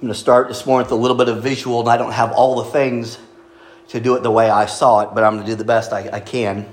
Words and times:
I'm 0.00 0.06
going 0.06 0.14
to 0.14 0.18
start 0.18 0.48
this 0.48 0.64
morning 0.64 0.86
with 0.86 0.92
a 0.92 1.02
little 1.02 1.16
bit 1.18 1.28
of 1.28 1.42
visual, 1.42 1.80
and 1.80 1.88
I 1.90 1.98
don't 1.98 2.12
have 2.12 2.32
all 2.32 2.62
the 2.64 2.70
things 2.70 3.18
to 3.88 4.00
do 4.00 4.16
it 4.16 4.22
the 4.22 4.30
way 4.30 4.48
I 4.48 4.64
saw 4.64 5.00
it, 5.00 5.10
but 5.14 5.22
I'm 5.22 5.34
going 5.34 5.44
to 5.44 5.52
do 5.52 5.56
the 5.56 5.64
best 5.64 5.92
I, 5.92 6.08
I 6.10 6.20
can. 6.20 6.66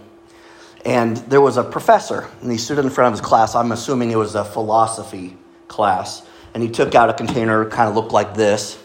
And 0.86 1.18
there 1.18 1.41
was 1.41 1.57
a 1.57 1.63
professor, 1.66 2.29
and 2.41 2.50
he 2.50 2.57
stood 2.57 2.79
in 2.79 2.89
front 2.89 3.07
of 3.07 3.20
his 3.20 3.27
class. 3.27 3.54
I'm 3.54 3.73
assuming 3.73 4.11
it 4.11 4.16
was 4.16 4.36
a 4.36 4.45
philosophy 4.45 5.36
class. 5.68 6.25
And 6.54 6.63
he 6.63 6.70
took 6.70 6.95
out 6.95 7.09
a 7.09 7.13
container, 7.13 7.66
kind 7.70 7.89
of 7.89 7.95
looked 7.95 8.13
like 8.13 8.34
this, 8.34 8.82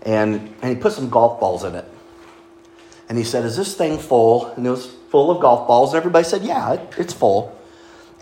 and, 0.00 0.54
and 0.62 0.74
he 0.74 0.80
put 0.80 0.94
some 0.94 1.10
golf 1.10 1.38
balls 1.38 1.62
in 1.62 1.74
it. 1.74 1.84
And 3.10 3.18
he 3.18 3.24
said, 3.24 3.44
Is 3.44 3.58
this 3.58 3.74
thing 3.74 3.98
full? 3.98 4.46
And 4.46 4.66
it 4.66 4.70
was 4.70 4.86
full 4.86 5.30
of 5.30 5.42
golf 5.42 5.68
balls. 5.68 5.92
And 5.92 5.98
everybody 5.98 6.24
said, 6.24 6.44
Yeah, 6.44 6.72
it, 6.72 6.94
it's 6.96 7.12
full. 7.12 7.60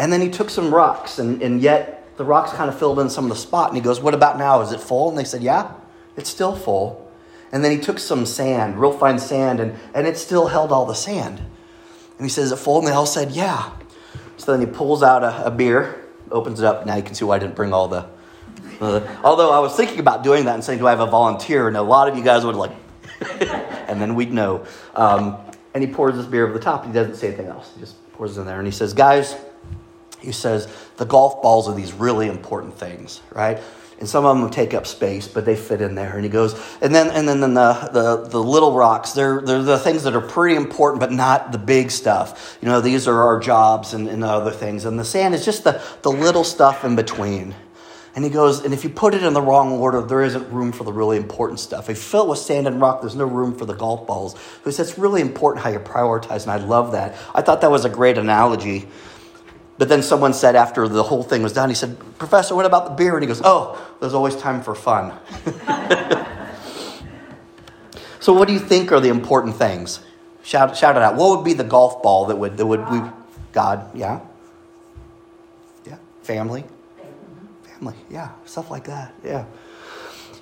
And 0.01 0.13
then 0.13 0.21
he 0.21 0.31
took 0.31 0.51
some 0.51 0.75
rocks, 0.75 1.21
and, 1.21 1.41
and 1.43 1.61
yet 1.61 1.98
the 2.19 2.25
rocks 2.25 2.53
kind 2.53 2.69
of 2.69 2.77
filled 2.79 2.99
in 2.99 3.09
some 3.09 3.25
of 3.25 3.31
the 3.31 3.37
spot. 3.37 3.69
And 3.69 3.77
he 3.77 3.83
goes, 3.83 4.01
What 4.01 4.13
about 4.13 4.39
now? 4.39 4.61
Is 4.61 4.73
it 4.73 4.81
full? 4.81 5.09
And 5.09 5.17
they 5.17 5.25
said, 5.25 5.43
Yeah, 5.43 5.73
it's 6.17 6.29
still 6.29 6.55
full. 6.55 7.11
And 7.51 7.65
then 7.65 7.71
he 7.71 7.79
took 7.79 7.99
some 7.99 8.27
sand, 8.27 8.79
real 8.79 8.93
fine 8.93 9.19
sand, 9.19 9.61
and, 9.61 9.79
and 9.95 10.07
it 10.07 10.19
still 10.19 10.49
held 10.49 10.71
all 10.71 10.85
the 10.85 10.95
sand. 10.95 11.39
And 11.39 12.27
he 12.27 12.29
says, 12.29 12.47
Is 12.47 12.53
it 12.53 12.57
full? 12.57 12.79
And 12.79 12.87
they 12.87 12.93
all 12.93 13.07
said, 13.07 13.31
Yeah. 13.31 13.71
So 14.37 14.53
then 14.53 14.61
he 14.61 14.67
pulls 14.67 15.03
out 15.03 15.23
a, 15.23 15.47
a 15.47 15.51
beer, 15.51 16.05
opens 16.31 16.61
it 16.61 16.67
up. 16.67 16.85
Now 16.85 16.97
you 16.97 17.03
can 17.03 17.15
see 17.15 17.25
why 17.25 17.37
I 17.37 17.39
didn't 17.39 17.55
bring 17.55 17.73
all 17.73 17.89
the. 17.89 18.07
Uh, 18.81 19.01
although 19.25 19.51
I 19.51 19.61
was 19.61 19.75
thinking 19.75 20.01
about 20.01 20.23
doing 20.23 20.45
that 20.45 20.55
and 20.55 20.63
saying, 20.63 20.81
Do 20.81 20.89
I 20.89 20.91
have 20.91 21.01
a 21.01 21.07
volunteer? 21.07 21.69
And 21.69 21.77
a 21.77 21.83
lot 21.83 22.09
of 22.09 22.19
you 22.19 22.25
guys 22.25 22.45
would 22.45 22.57
like, 22.57 22.73
and 23.41 24.01
then 24.01 24.17
we'd 24.17 24.33
know. 24.33 24.67
Um, 24.97 25.39
and 25.73 25.85
he 25.85 25.93
pours 25.93 26.17
this 26.17 26.27
beer 26.27 26.45
over 26.45 26.53
the 26.53 26.65
top. 26.65 26.85
He 26.85 26.93
doesn't 26.93 27.15
say 27.15 27.29
anything 27.29 27.47
else. 27.47 27.71
He 27.75 27.81
just 27.81 27.95
pours 28.15 28.37
it 28.37 28.41
in 28.41 28.47
there. 28.49 28.59
And 28.59 28.67
he 28.67 28.73
says, 28.73 28.93
Guys, 28.93 29.37
he 30.21 30.33
says, 30.33 30.67
the 30.99 31.07
golf 31.07 31.43
balls 31.43 31.69
are 31.69 31.75
these 31.75 31.93
really 31.93 32.29
important 32.29 32.79
things, 32.79 33.21
right? 33.33 33.59
and 33.99 34.09
some 34.09 34.25
of 34.25 34.39
them 34.39 34.49
take 34.51 34.75
up 34.75 34.87
space, 34.87 35.27
but 35.27 35.45
they 35.45 35.57
fit 35.57 35.81
in 35.81 35.95
there. 35.95 36.15
And 36.15 36.25
he 36.25 36.31
goes, 36.31 36.55
and 36.81 36.95
then 36.95 37.09
and 37.09 37.29
then, 37.29 37.41
then 37.41 37.55
the, 37.55 37.73
the 37.93 38.29
the 38.29 38.43
little 38.43 38.73
rocks, 38.73 39.13
they're 39.13 39.41
they're 39.41 39.63
the 39.63 39.79
things 39.79 40.05
that 40.05 40.15
are 40.15 40.21
pretty 40.21 40.55
important, 40.57 41.01
but 41.01 41.11
not 41.11 41.53
the 41.53 41.59
big 41.59 41.91
stuff. 41.91 42.59
You 42.63 42.69
know, 42.69 42.81
these 42.81 43.09
are 43.09 43.23
our 43.23 43.41
jobs 43.41 43.95
and, 43.95 44.09
and 44.09 44.23
other 44.23 44.53
things. 44.53 44.85
And 44.85 44.99
the 44.99 45.05
sand 45.05 45.35
is 45.35 45.45
just 45.45 45.65
the, 45.65 45.83
the 46.03 46.11
little 46.11 46.45
stuff 46.45 46.85
in 46.85 46.95
between. 46.95 47.55
And 48.15 48.25
he 48.25 48.31
goes, 48.31 48.65
and 48.65 48.75
if 48.75 48.83
you 48.83 48.91
put 48.91 49.15
it 49.15 49.23
in 49.23 49.33
the 49.33 49.43
wrong 49.43 49.73
order, 49.73 50.03
there 50.03 50.23
isn't 50.25 50.51
room 50.51 50.73
for 50.73 50.83
the 50.83 50.93
really 50.93 51.17
important 51.17 51.61
stuff. 51.61 51.89
If 51.89 51.99
you 51.99 52.03
fill 52.03 52.25
it 52.25 52.31
with 52.31 52.39
sand 52.39 52.67
and 52.67 52.81
rock, 52.81 53.01
there's 53.01 53.15
no 53.15 53.27
room 53.27 53.57
for 53.57 53.65
the 53.65 53.75
golf 53.75 54.09
balls. 54.09 54.33
So 54.33 54.41
he 54.65 54.73
says 54.73 54.91
it's 54.91 54.99
really 54.99 55.21
important 55.21 55.63
how 55.63 55.71
you 55.71 55.79
prioritize, 55.79 56.43
and 56.43 56.51
I 56.51 56.57
love 56.57 56.93
that. 56.93 57.17
I 57.33 57.43
thought 57.43 57.61
that 57.61 57.71
was 57.71 57.85
a 57.85 57.89
great 57.89 58.19
analogy 58.19 58.89
but 59.79 59.89
then 59.89 60.03
someone 60.03 60.35
said 60.35 60.57
after 60.57 60.89
the 60.89 61.05
whole 61.05 61.23
thing 61.23 61.43
was 61.43 61.53
done, 61.53 61.69
he 61.69 61.75
said, 61.75 61.97
Professor, 62.19 62.57
what 62.57 62.67
about 62.67 62.85
the 62.85 62.91
beer? 62.91 63.15
And 63.15 63.23
he 63.23 63.29
goes, 63.29 63.41
Oh, 63.45 63.81
there's 64.01 64.13
always 64.13 64.35
time 64.35 64.61
for 64.61 64.75
fun. 64.75 65.17
so, 68.21 68.33
what 68.33 68.49
do 68.49 68.55
you 68.55 68.59
think 68.59 68.91
are 68.91 68.99
the 68.99 69.09
important 69.09 69.55
things? 69.55 70.01
Shout, 70.43 70.77
shout 70.77 70.97
it 70.97 71.03
out. 71.03 71.15
What 71.15 71.37
would 71.37 71.45
be 71.45 71.53
the 71.53 71.65
golf 71.65 72.03
ball 72.03 72.27
that 72.27 72.37
would, 72.37 72.57
that 72.57 72.67
would 72.67 72.89
we, 72.91 73.01
God, 73.53 73.95
yeah? 73.95 74.21
Yeah. 75.87 75.99
Family? 76.23 76.65
Family, 77.63 77.95
yeah. 78.11 78.31
Stuff 78.47 78.71
like 78.71 78.85
that, 78.85 79.15
yeah. 79.23 79.45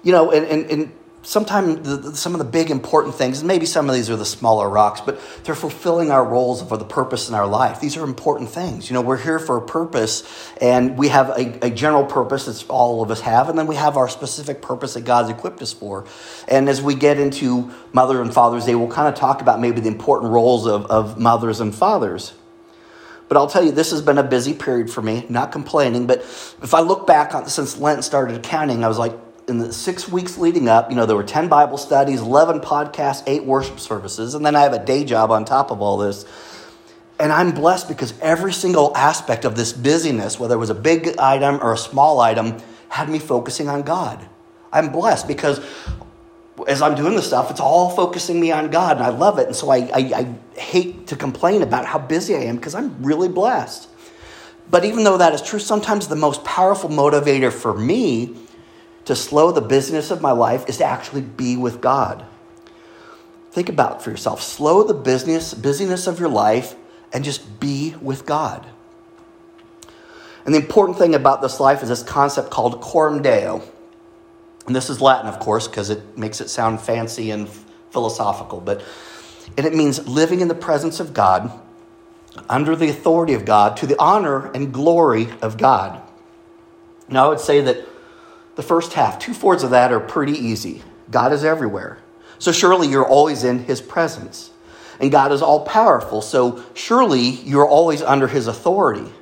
You 0.03 0.12
know, 0.12 0.31
and, 0.31 0.47
and, 0.47 0.71
and 0.71 0.93
sometimes 1.27 2.19
some 2.19 2.34
of 2.34 2.38
the 2.38 2.44
big 2.44 2.70
important 2.70 3.16
things, 3.16 3.41
and 3.41 3.48
maybe 3.48 3.66
some 3.66 3.88
of 3.88 3.94
these 3.96 4.08
are 4.08 4.16
the 4.16 4.24
smaller 4.24 4.69
rocks, 4.69 5.00
but 5.00 5.20
they're 5.42 5.56
fulfilling 5.56 6.12
our 6.12 6.24
roles 6.24 6.62
for 6.62 6.77
the 6.77 6.84
purpose 6.84 7.28
in 7.28 7.34
our 7.34 7.48
life. 7.48 7.80
These 7.80 7.96
are 7.96 8.05
important 8.05 8.48
things. 8.48 8.88
You 8.88 8.94
know, 8.94 9.00
we're 9.00 9.16
here 9.16 9.41
for 9.41 9.56
a 9.56 9.60
purpose, 9.60 10.22
and 10.60 10.97
we 10.97 11.08
have 11.08 11.30
a, 11.30 11.66
a 11.66 11.70
general 11.70 12.04
purpose 12.04 12.47
that 12.47 12.64
all 12.70 13.02
of 13.02 13.10
us 13.10 13.20
have, 13.22 13.48
and 13.48 13.58
then 13.58 13.66
we 13.66 13.74
have 13.74 13.97
our 13.97 14.08
specific 14.08 14.62
purpose 14.62 14.94
that 14.94 15.04
God's 15.04 15.28
equipped 15.28 15.60
us 15.62 15.72
for. 15.72 16.04
And 16.47 16.69
as 16.69 16.80
we 16.80 16.94
get 16.94 17.19
into 17.19 17.72
Mother 17.92 18.22
and 18.22 18.32
Father's 18.32 18.64
Day, 18.64 18.77
we'll 18.77 18.88
kind 18.88 19.08
of 19.08 19.16
talk 19.16 19.41
about 19.42 19.60
maybe 19.60 19.80
the 19.80 19.88
important 19.88 20.30
roles 20.30 20.66
of, 20.69 20.86
of 20.86 21.19
mothers 21.19 21.59
and 21.59 21.75
fathers. 21.75 22.34
But 23.28 23.36
I'll 23.36 23.48
tell 23.48 23.65
you, 23.65 23.72
this 23.72 23.91
has 23.91 24.00
been 24.00 24.19
a 24.19 24.22
busy 24.22 24.54
period 24.54 24.91
for 24.91 25.03
me, 25.03 25.26
not 25.28 25.50
complaining. 25.50 26.06
But 26.06 26.19
if 26.20 26.72
I 26.72 26.81
look 26.81 27.09
back 27.09 27.34
on 27.34 27.48
since 27.48 27.76
Lent 27.76 28.04
started 28.04 28.41
counting, 28.44 28.84
I 28.84 28.88
was 28.88 28.98
like, 28.98 29.12
in 29.49 29.59
the 29.59 29.73
six 29.73 30.09
weeks 30.09 30.39
leading 30.39 30.69
up, 30.69 30.91
you 30.91 30.97
know, 30.97 31.07
there 31.07 31.17
were 31.17 31.23
10 31.23 31.49
Bible 31.49 31.79
studies, 31.79 32.21
11 32.21 32.61
podcasts, 32.61 33.23
eight 33.27 33.45
worship 33.45 33.79
services, 33.79 34.34
and 34.34 34.45
then 34.45 34.57
I 34.57 34.62
have 34.62 34.73
a 34.73 34.84
day 34.84 35.05
job 35.05 35.31
on 35.31 35.45
top 35.45 35.71
of 35.71 35.81
all 35.81 35.99
this. 35.99 36.25
And 37.19 37.33
I'm 37.33 37.53
blessed 37.53 37.89
because 37.89 38.12
every 38.21 38.53
single 38.53 38.95
aspect 38.97 39.45
of 39.45 39.57
this 39.57 39.73
busyness, 39.73 40.39
whether 40.39 40.55
it 40.55 40.59
was 40.59 40.71
a 40.71 40.75
big 40.75 41.17
item 41.19 41.61
or 41.62 41.73
a 41.73 41.79
small 41.79 42.21
item, 42.21 42.59
had 42.89 43.09
me 43.09 43.19
focusing 43.19 43.69
on 43.69 43.83
God. 43.83 44.27
I'm 44.73 44.91
blessed 44.91 45.29
because 45.29 45.65
as 46.67 46.83
I'm 46.83 46.95
doing 46.95 47.15
this 47.15 47.27
stuff, 47.27 47.51
it's 47.51 47.61
all 47.61 47.91
focusing 47.91 48.41
me 48.41 48.51
on 48.51 48.71
God, 48.71 48.97
and 48.97 49.07
I 49.07 49.11
love 49.11 49.39
it. 49.39 49.47
And 49.47 49.57
so 49.57 49.71
I, 49.71 49.89
I, 49.95 50.34
I 50.55 50.59
hate 50.59 51.07
to 51.09 51.17
complain 51.17 51.63
about 51.63 51.87
how 51.87 51.99
busy 51.99 52.34
I 52.34 52.41
am 52.41 52.57
because 52.57 52.75
I'm 52.75 53.03
really 53.03 53.28
blessed. 53.28 53.89
But 54.69 54.84
even 54.84 55.05
though 55.05 55.17
that 55.19 55.33
is 55.33 55.41
true, 55.41 55.61
sometimes 55.61 56.09
the 56.09 56.17
most 56.17 56.45
powerful 56.45 56.91
motivator 56.91 57.53
for 57.53 57.73
me 57.73 58.34
to 59.06 59.17
slow 59.17 59.53
the 59.53 59.61
business 59.61 60.11
of 60.11 60.21
my 60.21 60.33
life 60.33 60.69
is 60.69 60.78
to 60.78 60.84
actually 60.84 61.22
be 61.22 61.56
with 61.56 61.81
God. 61.81 62.25
Think 63.53 63.69
about 63.69 63.97
it 63.97 64.03
for 64.03 64.11
yourself. 64.11 64.43
Slow 64.43 64.83
the 64.83 64.94
business, 64.94 65.55
busyness 65.55 66.06
of 66.06 66.21
your 66.21 66.28
life 66.28 66.75
and 67.12 67.25
just 67.25 67.59
be 67.59 67.95
with 68.03 68.27
God. 68.27 68.66
And 70.45 70.55
the 70.55 70.59
important 70.59 70.99
thing 70.99 71.15
about 71.15 71.41
this 71.41 71.59
life 71.59 71.83
is 71.83 71.89
this 71.89 72.03
concept 72.03 72.50
called 72.50 72.81
coram 72.81 73.22
deo. 73.22 73.62
And 74.66 74.75
this 74.77 74.91
is 74.91 75.00
Latin, 75.00 75.28
of 75.28 75.39
course, 75.39 75.66
because 75.66 75.91
it 75.91 76.19
makes 76.19 76.41
it 76.41 76.50
sound 76.50 76.81
fancy 76.81 77.31
and 77.31 77.49
philosophical, 77.91 78.61
but 78.61 78.84
and 79.56 79.65
it 79.65 79.75
means 79.75 80.06
living 80.06 80.41
in 80.41 80.49
the 80.49 80.55
presence 80.55 81.00
of 81.00 81.15
God, 81.15 81.53
under 82.49 82.77
the 82.77 82.91
authority 82.91 83.34
of 83.34 83.45
God, 83.45 83.77
to 83.78 83.87
the 83.87 83.97
honor 83.99 84.50
and 84.53 84.72
glory 84.72 85.28
of 85.41 85.56
God. 85.56 86.03
Now, 87.09 87.27
I 87.27 87.28
would 87.28 87.41
say 87.41 87.61
that 87.62 87.87
the 88.56 88.62
first 88.62 88.94
half, 88.94 89.19
two 89.19 89.34
fourths 89.34 89.62
of 89.62 89.71
that 89.71 89.93
are 89.93 90.00
pretty 90.00 90.33
easy. 90.33 90.83
God 91.11 91.33
is 91.33 91.44
everywhere. 91.44 91.99
So 92.39 92.53
surely 92.53 92.89
you're 92.89 93.06
always 93.06 93.44
in 93.44 93.61
his 93.61 93.81
presence. 93.81 94.50
And 94.99 95.12
God 95.12 95.31
is 95.31 95.43
all 95.43 95.61
powerful. 95.61 96.22
So 96.22 96.65
surely 96.75 97.21
you're 97.21 97.69
always 97.69 98.03
under 98.03 98.28
his 98.28 98.47
authority. 98.47 99.12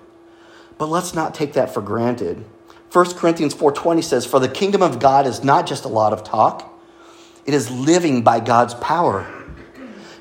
But 0.78 0.88
let's 0.88 1.14
not 1.14 1.34
take 1.34 1.52
that 1.54 1.74
for 1.74 1.80
granted. 1.80 2.44
1 2.90 3.16
Corinthians 3.16 3.54
4:20 3.54 4.02
says, 4.02 4.24
"For 4.24 4.38
the 4.38 4.48
kingdom 4.48 4.82
of 4.82 5.00
God 5.00 5.26
is 5.26 5.42
not 5.42 5.66
just 5.66 5.84
a 5.84 5.88
lot 5.88 6.12
of 6.12 6.22
talk. 6.22 6.72
It 7.44 7.54
is 7.54 7.70
living 7.70 8.22
by 8.22 8.38
God's 8.38 8.74
power." 8.74 9.26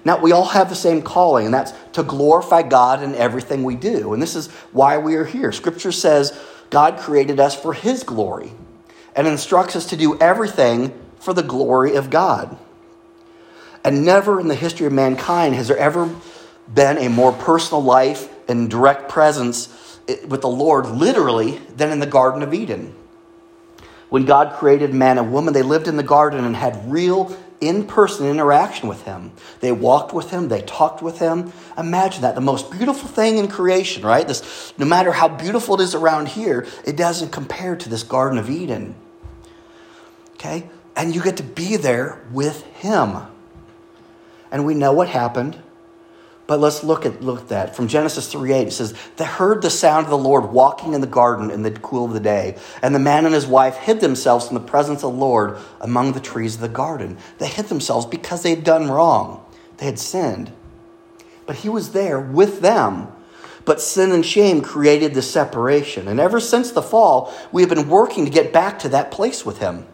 Now, 0.06 0.18
we 0.18 0.32
all 0.32 0.46
have 0.46 0.70
the 0.70 0.76
same 0.76 1.02
calling, 1.02 1.46
and 1.46 1.54
that's 1.54 1.72
to 1.94 2.04
glorify 2.04 2.64
God 2.64 3.02
in 3.02 3.16
everything 3.16 3.64
we 3.64 3.76
do. 3.76 4.12
And 4.12 4.22
this 4.22 4.36
is 4.36 4.50
why 4.72 4.98
we 4.98 5.16
are 5.16 5.24
here. 5.24 5.52
Scripture 5.52 5.92
says 5.92 6.34
God 6.72 6.98
created 6.98 7.40
us 7.40 7.56
for 7.56 7.74
his 7.74 8.04
glory 8.04 8.54
and 9.16 9.28
instructs 9.28 9.76
us 9.76 9.88
to 9.88 9.98
do 9.98 10.20
everything 10.20 10.94
for 11.20 11.34
the 11.34 11.44
glory 11.44 11.96
of 11.96 12.10
God. 12.10 12.58
And 13.84 14.06
never 14.06 14.40
in 14.40 14.48
the 14.48 14.56
history 14.56 14.88
of 14.88 14.94
mankind 14.94 15.56
has 15.56 15.68
there 15.68 15.78
ever 15.78 16.14
been 16.74 16.98
a 16.98 17.10
more 17.10 17.32
personal 17.32 17.84
life 17.84 18.30
and 18.48 18.70
direct 18.70 19.10
presence 19.10 20.00
eh, 20.08 20.18
with 20.28 20.42
the 20.42 20.50
Lord, 20.50 20.88
literally, 20.88 21.58
than 21.76 21.92
in 21.92 22.00
the 22.00 22.06
Garden 22.06 22.42
of 22.42 22.54
Eden. 22.54 22.96
When 24.10 24.26
God 24.26 24.58
created 24.58 24.94
man 24.94 25.18
and 25.18 25.34
woman, 25.34 25.54
they 25.54 25.64
lived 25.64 25.88
in 25.88 25.98
the 25.98 26.04
garden 26.04 26.46
and 26.46 26.56
had 26.56 26.92
real 26.92 27.36
in 27.60 27.88
person 27.88 28.28
interaction 28.28 28.88
with 28.88 29.04
Him. 29.04 29.32
They 29.60 29.72
walked 29.72 30.14
with 30.14 30.30
Him, 30.30 30.50
they 30.50 30.62
talked 30.62 31.02
with 31.02 31.20
Him. 31.20 31.52
Imagine 31.78 32.22
that 32.22 32.36
the 32.36 32.42
most 32.42 32.70
beautiful 32.72 33.10
thing 33.10 33.38
in 33.38 33.48
creation, 33.48 34.04
right? 34.04 34.28
This, 34.28 34.74
no 34.78 34.86
matter 34.86 35.12
how 35.12 35.30
beautiful 35.30 35.80
it 35.80 35.84
is 35.84 35.96
around 35.96 36.28
here, 36.28 36.68
it 36.86 36.96
doesn't 36.96 37.32
compare 37.32 37.76
to 37.76 37.90
this 37.90 38.04
Garden 38.04 38.38
of 38.38 38.50
Eden. 38.50 38.96
Okay? 40.44 40.68
And 40.98 41.16
you 41.16 41.24
get 41.24 41.38
to 41.38 41.44
be 41.44 41.78
there 41.78 42.22
with 42.32 42.64
him. 42.76 43.18
And 44.52 44.66
we 44.66 44.74
know 44.74 44.92
what 44.92 45.08
happened. 45.08 45.58
But 46.46 46.60
let's 46.60 46.84
look 46.84 47.06
at 47.06 47.24
look 47.24 47.40
at 47.40 47.48
that. 47.48 47.76
From 47.76 47.88
Genesis 47.88 48.30
3 48.30 48.52
8, 48.52 48.68
it 48.68 48.72
says, 48.72 48.94
They 49.16 49.24
heard 49.24 49.62
the 49.62 49.70
sound 49.70 50.06
of 50.06 50.10
the 50.10 50.18
Lord 50.18 50.52
walking 50.52 50.94
in 50.94 51.00
the 51.00 51.08
garden 51.08 51.50
in 51.50 51.64
the 51.64 51.72
cool 51.72 52.04
of 52.04 52.12
the 52.12 52.20
day. 52.20 52.58
And 52.82 52.94
the 52.94 53.00
man 53.00 53.26
and 53.26 53.34
his 53.34 53.48
wife 53.48 53.78
hid 53.78 54.02
themselves 54.02 54.48
from 54.48 54.56
the 54.56 54.68
presence 54.68 55.04
of 55.04 55.14
the 55.14 55.18
Lord 55.18 55.58
among 55.80 56.12
the 56.12 56.20
trees 56.20 56.56
of 56.56 56.62
the 56.62 56.68
garden. 56.68 57.18
They 57.38 57.48
hid 57.48 57.68
themselves 57.68 58.06
because 58.06 58.44
they 58.44 58.50
had 58.50 58.66
done 58.66 58.92
wrong. 58.92 59.44
They 59.78 59.86
had 59.86 59.98
sinned. 59.98 60.52
But 61.46 61.56
he 61.58 61.70
was 61.70 61.94
there 61.94 62.20
with 62.20 62.60
them. 62.60 63.08
But 63.64 63.80
sin 63.80 64.12
and 64.12 64.26
shame 64.26 64.62
created 64.62 65.14
the 65.14 65.22
separation. 65.22 66.10
And 66.10 66.20
ever 66.20 66.42
since 66.42 66.72
the 66.72 66.82
fall, 66.82 67.34
we 67.54 67.62
have 67.62 67.70
been 67.70 67.88
working 67.88 68.26
to 68.26 68.32
get 68.32 68.52
back 68.52 68.80
to 68.80 68.90
that 68.90 69.10
place 69.10 69.46
with 69.46 69.60
him 69.60 69.88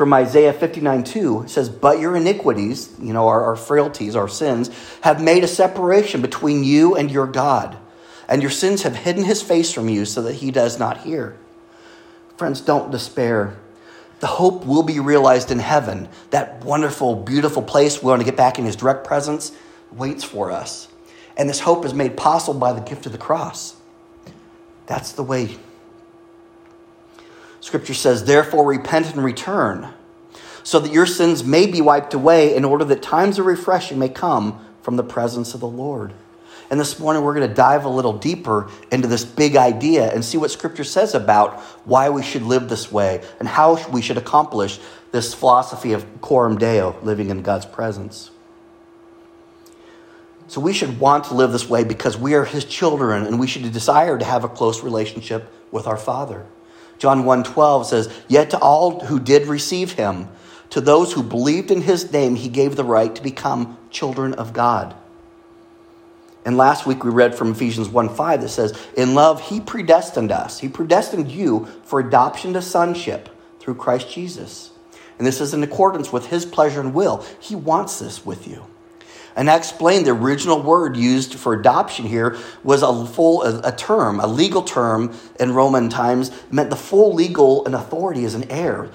from 0.00 0.14
Isaiah 0.14 0.54
59 0.54 1.04
2 1.04 1.44
says, 1.46 1.68
But 1.68 2.00
your 2.00 2.16
iniquities, 2.16 2.90
you 3.02 3.12
know, 3.12 3.28
our, 3.28 3.44
our 3.44 3.54
frailties, 3.54 4.16
our 4.16 4.28
sins, 4.28 4.70
have 5.02 5.22
made 5.22 5.44
a 5.44 5.46
separation 5.46 6.22
between 6.22 6.64
you 6.64 6.96
and 6.96 7.10
your 7.10 7.26
God. 7.26 7.76
And 8.26 8.40
your 8.40 8.50
sins 8.50 8.84
have 8.84 8.96
hidden 8.96 9.24
his 9.24 9.42
face 9.42 9.70
from 9.70 9.90
you 9.90 10.06
so 10.06 10.22
that 10.22 10.36
he 10.36 10.50
does 10.50 10.78
not 10.78 11.02
hear. 11.02 11.36
Friends, 12.38 12.62
don't 12.62 12.90
despair. 12.90 13.58
the 14.20 14.26
hope 14.26 14.64
will 14.64 14.84
be 14.84 15.00
realized 15.00 15.50
in 15.50 15.58
heaven. 15.58 16.08
That 16.30 16.64
wonderful, 16.64 17.14
beautiful 17.14 17.62
place 17.62 18.02
we 18.02 18.08
want 18.08 18.22
to 18.22 18.24
get 18.24 18.38
back 18.38 18.58
in 18.58 18.64
his 18.64 18.76
direct 18.76 19.06
presence 19.06 19.52
waits 19.92 20.24
for 20.24 20.50
us. 20.50 20.88
And 21.36 21.46
this 21.46 21.60
hope 21.60 21.84
is 21.84 21.92
made 21.92 22.16
possible 22.16 22.58
by 22.58 22.72
the 22.72 22.80
gift 22.80 23.04
of 23.04 23.12
the 23.12 23.18
cross. 23.18 23.76
That's 24.86 25.12
the 25.12 25.22
way. 25.22 25.58
Scripture 27.60 27.94
says, 27.94 28.24
Therefore, 28.24 28.64
repent 28.64 29.14
and 29.14 29.24
return, 29.24 29.88
so 30.62 30.80
that 30.80 30.92
your 30.92 31.06
sins 31.06 31.44
may 31.44 31.66
be 31.66 31.80
wiped 31.80 32.14
away, 32.14 32.54
in 32.54 32.64
order 32.64 32.84
that 32.86 33.02
times 33.02 33.38
of 33.38 33.46
refreshing 33.46 33.98
may 33.98 34.08
come 34.08 34.64
from 34.82 34.96
the 34.96 35.04
presence 35.04 35.54
of 35.54 35.60
the 35.60 35.68
Lord. 35.68 36.12
And 36.70 36.78
this 36.78 37.00
morning, 37.00 37.24
we're 37.24 37.34
going 37.34 37.48
to 37.48 37.54
dive 37.54 37.84
a 37.84 37.88
little 37.88 38.12
deeper 38.12 38.70
into 38.92 39.08
this 39.08 39.24
big 39.24 39.56
idea 39.56 40.12
and 40.12 40.24
see 40.24 40.38
what 40.38 40.52
Scripture 40.52 40.84
says 40.84 41.14
about 41.14 41.60
why 41.84 42.08
we 42.10 42.22
should 42.22 42.42
live 42.42 42.68
this 42.68 42.92
way 42.92 43.24
and 43.40 43.48
how 43.48 43.84
we 43.88 44.00
should 44.00 44.16
accomplish 44.16 44.78
this 45.10 45.34
philosophy 45.34 45.92
of 45.92 46.06
coram 46.20 46.58
deo, 46.58 46.96
living 47.02 47.30
in 47.30 47.42
God's 47.42 47.66
presence. 47.66 48.30
So 50.46 50.60
we 50.60 50.72
should 50.72 51.00
want 51.00 51.24
to 51.24 51.34
live 51.34 51.52
this 51.52 51.68
way 51.68 51.82
because 51.82 52.16
we 52.16 52.34
are 52.34 52.44
his 52.44 52.64
children 52.64 53.26
and 53.26 53.38
we 53.38 53.48
should 53.48 53.70
desire 53.72 54.16
to 54.18 54.24
have 54.24 54.44
a 54.44 54.48
close 54.48 54.82
relationship 54.82 55.52
with 55.72 55.88
our 55.88 55.96
Father. 55.96 56.46
John 57.00 57.24
1:12 57.24 57.86
says, 57.86 58.08
"Yet 58.28 58.50
to 58.50 58.58
all 58.58 59.00
who 59.00 59.18
did 59.18 59.48
receive 59.48 59.92
him, 59.92 60.28
to 60.68 60.80
those 60.80 61.14
who 61.14 61.22
believed 61.22 61.72
in 61.72 61.80
his 61.80 62.12
name, 62.12 62.36
he 62.36 62.48
gave 62.48 62.76
the 62.76 62.84
right 62.84 63.12
to 63.14 63.22
become 63.22 63.78
children 63.90 64.34
of 64.34 64.52
God." 64.52 64.94
And 66.44 66.56
last 66.56 66.86
week 66.86 67.02
we 67.02 67.10
read 67.10 67.34
from 67.34 67.52
Ephesians 67.52 67.88
1 67.88 68.10
5 68.10 68.42
that 68.42 68.48
says, 68.48 68.78
In 68.96 69.14
love, 69.14 69.40
he 69.40 69.60
predestined 69.60 70.30
us. 70.30 70.60
He 70.60 70.68
predestined 70.68 71.30
you 71.30 71.68
for 71.84 72.00
adoption 72.00 72.52
to 72.52 72.62
sonship 72.62 73.28
through 73.58 73.74
Christ 73.74 74.10
Jesus. 74.10 74.70
And 75.18 75.26
this 75.26 75.40
is 75.40 75.52
in 75.52 75.62
accordance 75.62 76.12
with 76.12 76.26
his 76.26 76.46
pleasure 76.46 76.80
and 76.80 76.94
will. 76.94 77.24
He 77.38 77.54
wants 77.54 77.98
this 77.98 78.24
with 78.24 78.46
you. 78.48 78.64
And 79.40 79.48
I 79.48 79.56
explained 79.56 80.04
the 80.04 80.10
original 80.10 80.60
word 80.60 80.98
used 80.98 81.34
for 81.34 81.54
adoption 81.54 82.04
here 82.04 82.36
was 82.62 82.82
a 82.82 83.06
full 83.06 83.42
a 83.42 83.74
term, 83.74 84.20
a 84.20 84.26
legal 84.26 84.60
term 84.60 85.18
in 85.40 85.54
Roman 85.54 85.88
times, 85.88 86.30
meant 86.50 86.68
the 86.68 86.76
full 86.76 87.14
legal 87.14 87.64
and 87.64 87.74
authority 87.74 88.26
as 88.26 88.34
an 88.34 88.50
heir. 88.50 88.90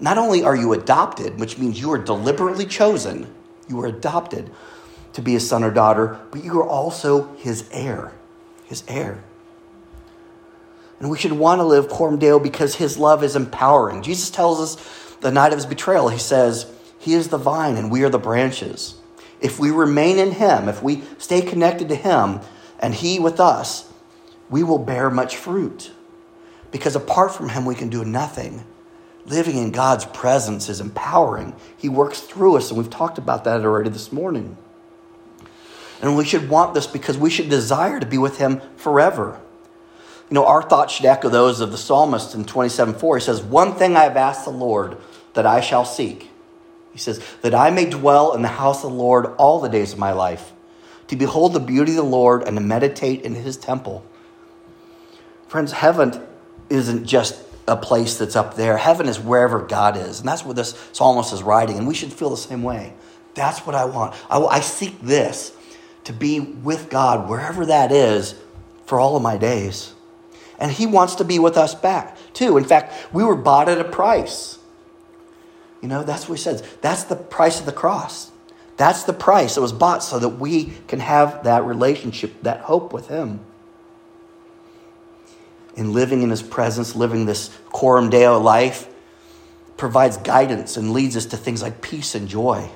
Not 0.00 0.18
only 0.18 0.42
are 0.42 0.56
you 0.56 0.72
adopted, 0.72 1.38
which 1.38 1.56
means 1.56 1.80
you 1.80 1.92
are 1.92 1.98
deliberately 1.98 2.66
chosen, 2.66 3.32
you 3.68 3.80
are 3.80 3.86
adopted, 3.86 4.50
to 5.12 5.22
be 5.22 5.36
a 5.36 5.40
son 5.40 5.62
or 5.62 5.70
daughter, 5.70 6.18
but 6.32 6.42
you 6.42 6.58
are 6.58 6.66
also 6.66 7.32
his 7.36 7.70
heir. 7.70 8.10
His 8.64 8.82
heir. 8.88 9.22
And 10.98 11.10
we 11.10 11.16
should 11.16 11.30
want 11.30 11.60
to 11.60 11.64
live 11.64 11.88
coram 11.88 12.18
deo 12.18 12.40
because 12.40 12.74
his 12.74 12.98
love 12.98 13.22
is 13.22 13.36
empowering. 13.36 14.02
Jesus 14.02 14.30
tells 14.30 14.60
us 14.60 15.16
the 15.20 15.30
night 15.30 15.52
of 15.52 15.58
his 15.58 15.66
betrayal, 15.66 16.08
he 16.08 16.18
says, 16.18 16.66
He 16.98 17.14
is 17.14 17.28
the 17.28 17.38
vine 17.38 17.76
and 17.76 17.88
we 17.88 18.02
are 18.02 18.10
the 18.10 18.18
branches. 18.18 18.95
If 19.40 19.58
we 19.58 19.70
remain 19.70 20.18
in 20.18 20.32
him, 20.32 20.68
if 20.68 20.82
we 20.82 21.02
stay 21.18 21.42
connected 21.42 21.88
to 21.90 21.94
him 21.94 22.40
and 22.78 22.94
he 22.94 23.18
with 23.18 23.40
us, 23.40 23.90
we 24.48 24.62
will 24.62 24.78
bear 24.78 25.10
much 25.10 25.36
fruit. 25.36 25.90
Because 26.70 26.96
apart 26.96 27.34
from 27.34 27.50
him, 27.50 27.64
we 27.64 27.74
can 27.74 27.88
do 27.88 28.04
nothing. 28.04 28.64
Living 29.26 29.56
in 29.56 29.72
God's 29.72 30.04
presence 30.04 30.68
is 30.68 30.80
empowering. 30.80 31.54
He 31.76 31.88
works 31.88 32.20
through 32.20 32.56
us, 32.56 32.70
and 32.70 32.78
we've 32.78 32.90
talked 32.90 33.18
about 33.18 33.44
that 33.44 33.64
already 33.64 33.90
this 33.90 34.12
morning. 34.12 34.56
And 36.00 36.16
we 36.16 36.24
should 36.24 36.48
want 36.48 36.74
this 36.74 36.86
because 36.86 37.16
we 37.16 37.30
should 37.30 37.48
desire 37.48 37.98
to 37.98 38.06
be 38.06 38.18
with 38.18 38.38
him 38.38 38.60
forever. 38.76 39.40
You 40.30 40.34
know, 40.34 40.46
our 40.46 40.62
thoughts 40.62 40.94
should 40.94 41.06
echo 41.06 41.28
those 41.28 41.60
of 41.60 41.70
the 41.70 41.78
psalmist 41.78 42.34
in 42.34 42.44
27 42.44 42.94
4. 42.94 43.18
He 43.18 43.24
says, 43.24 43.42
One 43.42 43.74
thing 43.74 43.96
I 43.96 44.04
have 44.04 44.16
asked 44.16 44.44
the 44.44 44.50
Lord 44.50 44.96
that 45.34 45.46
I 45.46 45.60
shall 45.60 45.84
seek. 45.84 46.30
He 46.96 47.00
says, 47.00 47.22
That 47.42 47.54
I 47.54 47.68
may 47.68 47.84
dwell 47.84 48.34
in 48.34 48.40
the 48.40 48.48
house 48.48 48.82
of 48.82 48.90
the 48.90 48.96
Lord 48.96 49.26
all 49.36 49.60
the 49.60 49.68
days 49.68 49.92
of 49.92 49.98
my 49.98 50.12
life, 50.12 50.54
to 51.08 51.16
behold 51.16 51.52
the 51.52 51.60
beauty 51.60 51.90
of 51.90 51.96
the 51.98 52.02
Lord 52.04 52.42
and 52.42 52.56
to 52.56 52.62
meditate 52.62 53.20
in 53.20 53.34
his 53.34 53.58
temple. 53.58 54.02
Friends, 55.46 55.72
heaven 55.72 56.26
isn't 56.70 57.04
just 57.04 57.38
a 57.68 57.76
place 57.76 58.16
that's 58.16 58.34
up 58.34 58.56
there. 58.56 58.78
Heaven 58.78 59.08
is 59.08 59.20
wherever 59.20 59.60
God 59.60 59.98
is. 59.98 60.20
And 60.20 60.28
that's 60.28 60.42
what 60.42 60.56
this 60.56 60.74
psalmist 60.92 61.34
is 61.34 61.42
writing. 61.42 61.76
And 61.76 61.86
we 61.86 61.92
should 61.92 62.14
feel 62.14 62.30
the 62.30 62.36
same 62.38 62.62
way. 62.62 62.94
That's 63.34 63.58
what 63.66 63.74
I 63.74 63.84
want. 63.84 64.14
I, 64.30 64.38
I 64.38 64.60
seek 64.60 64.98
this 65.02 65.52
to 66.04 66.14
be 66.14 66.40
with 66.40 66.88
God, 66.88 67.28
wherever 67.28 67.66
that 67.66 67.92
is, 67.92 68.36
for 68.86 68.98
all 68.98 69.16
of 69.16 69.22
my 69.22 69.36
days. 69.36 69.92
And 70.58 70.72
He 70.72 70.86
wants 70.86 71.16
to 71.16 71.24
be 71.24 71.38
with 71.38 71.58
us 71.58 71.74
back, 71.74 72.16
too. 72.32 72.56
In 72.56 72.64
fact, 72.64 73.12
we 73.12 73.22
were 73.22 73.36
bought 73.36 73.68
at 73.68 73.78
a 73.78 73.84
price. 73.84 74.58
You 75.82 75.88
know, 75.88 76.02
that's 76.02 76.28
what 76.28 76.38
He 76.38 76.42
says. 76.42 76.62
That's 76.80 77.04
the 77.04 77.16
price 77.16 77.60
of 77.60 77.66
the 77.66 77.72
cross. 77.72 78.30
That's 78.76 79.04
the 79.04 79.12
price 79.12 79.54
that 79.54 79.60
was 79.60 79.72
bought 79.72 80.02
so 80.02 80.18
that 80.18 80.28
we 80.30 80.72
can 80.86 81.00
have 81.00 81.44
that 81.44 81.64
relationship, 81.64 82.42
that 82.42 82.60
hope 82.60 82.92
with 82.92 83.08
Him. 83.08 83.40
And 85.76 85.92
living 85.92 86.22
in 86.22 86.30
His 86.30 86.42
presence, 86.42 86.94
living 86.94 87.26
this 87.26 87.56
coram 87.70 88.10
deo 88.10 88.38
life, 88.38 88.88
provides 89.76 90.16
guidance 90.18 90.76
and 90.76 90.92
leads 90.92 91.16
us 91.16 91.26
to 91.26 91.36
things 91.36 91.62
like 91.62 91.82
peace 91.82 92.14
and 92.14 92.28
joy. 92.28 92.70